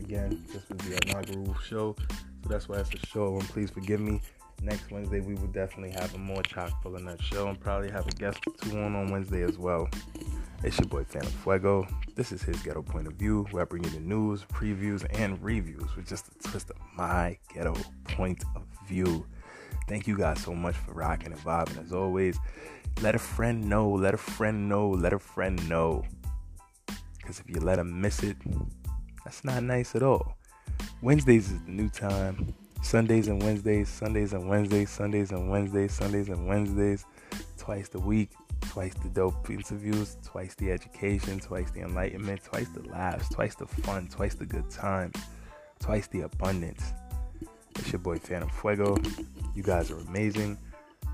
Again, 0.00 0.44
this 0.48 0.68
was 0.68 0.78
the 0.88 0.98
inaugural 1.06 1.54
show, 1.60 1.94
so 2.42 2.48
that's 2.48 2.68
why 2.68 2.78
it's 2.78 2.92
a 2.92 3.06
show. 3.06 3.38
And 3.38 3.48
please 3.48 3.70
forgive 3.70 4.00
me 4.00 4.20
next 4.62 4.90
Wednesday 4.90 5.20
we 5.20 5.34
will 5.34 5.46
definitely 5.48 5.90
have 5.92 6.14
a 6.14 6.18
more 6.18 6.42
chock 6.42 6.82
full 6.82 6.94
of 6.94 7.04
that 7.04 7.22
show 7.22 7.48
and 7.48 7.58
probably 7.58 7.90
have 7.90 8.06
a 8.06 8.10
guest 8.10 8.38
or 8.46 8.52
two 8.60 8.78
on 8.78 8.96
on 8.96 9.10
Wednesday 9.10 9.42
as 9.42 9.58
well. 9.58 9.88
It's 10.62 10.78
your 10.78 10.88
boy 10.88 11.04
Phantom 11.04 11.30
Fuego. 11.30 11.86
This 12.16 12.32
is 12.32 12.42
his 12.42 12.60
ghetto 12.62 12.82
point 12.82 13.06
of 13.06 13.14
view, 13.14 13.46
where 13.52 13.62
I 13.62 13.64
bring 13.64 13.84
you 13.84 13.90
the 13.90 14.00
news, 14.00 14.44
previews, 14.52 15.06
and 15.18 15.42
reviews 15.42 15.94
with 15.96 16.08
just 16.08 16.26
a 16.28 16.48
twist 16.48 16.70
of 16.70 16.76
my 16.96 17.38
ghetto 17.54 17.74
point 18.04 18.42
of 18.56 18.64
view. 18.88 19.24
Thank 19.88 20.06
you 20.06 20.18
guys 20.18 20.42
so 20.42 20.52
much 20.52 20.74
for 20.74 20.92
rocking 20.92 21.32
and 21.32 21.40
vibing 21.40 21.82
as 21.82 21.92
always. 21.92 22.38
Let 23.00 23.14
a 23.14 23.18
friend 23.18 23.64
know, 23.68 23.88
let 23.88 24.14
a 24.14 24.18
friend 24.18 24.68
know, 24.68 24.90
let 24.90 25.12
a 25.12 25.18
friend 25.18 25.68
know. 25.68 26.04
Because 27.30 27.44
if 27.48 27.54
you 27.54 27.60
let 27.60 27.76
them 27.76 28.00
miss 28.00 28.24
it, 28.24 28.36
that's 29.24 29.44
not 29.44 29.62
nice 29.62 29.94
at 29.94 30.02
all. 30.02 30.34
Wednesdays 31.00 31.52
is 31.52 31.62
the 31.62 31.70
new 31.70 31.88
time. 31.88 32.52
Sundays 32.82 33.28
and 33.28 33.40
Wednesdays, 33.40 33.88
Sundays 33.88 34.32
and 34.32 34.48
Wednesdays, 34.48 34.90
Sundays 34.90 35.30
and 35.30 35.48
Wednesdays, 35.48 35.92
Sundays 35.92 36.28
and 36.28 36.48
Wednesdays, 36.48 37.04
twice 37.56 37.88
the 37.88 38.00
week, 38.00 38.30
twice 38.62 38.94
the 38.94 39.08
dope 39.10 39.48
interviews, 39.48 40.16
twice 40.24 40.56
the 40.56 40.72
education, 40.72 41.38
twice 41.38 41.70
the 41.70 41.82
enlightenment, 41.82 42.42
twice 42.42 42.68
the 42.70 42.82
laughs, 42.88 43.28
twice 43.28 43.54
the 43.54 43.66
fun, 43.66 44.08
twice 44.08 44.34
the 44.34 44.44
good 44.46 44.68
times, 44.68 45.14
twice 45.78 46.08
the 46.08 46.22
abundance. 46.22 46.82
It's 47.78 47.92
your 47.92 48.00
boy 48.00 48.18
Phantom 48.18 48.50
Fuego. 48.50 48.96
You 49.54 49.62
guys 49.62 49.92
are 49.92 50.00
amazing. 50.00 50.58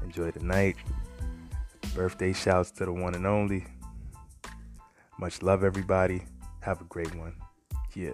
Enjoy 0.03 0.31
the 0.31 0.43
night. 0.43 0.77
Birthday 1.95 2.33
shouts 2.33 2.71
to 2.71 2.87
the 2.87 2.93
one 2.95 3.15
and 3.15 3.27
only. 3.27 3.67
Much 5.19 5.43
love, 5.43 5.65
everybody. 5.65 6.23
Have 6.61 6.81
a 6.81 6.85
great 6.85 7.15
one. 7.15 7.35
Yeah. 7.95 8.13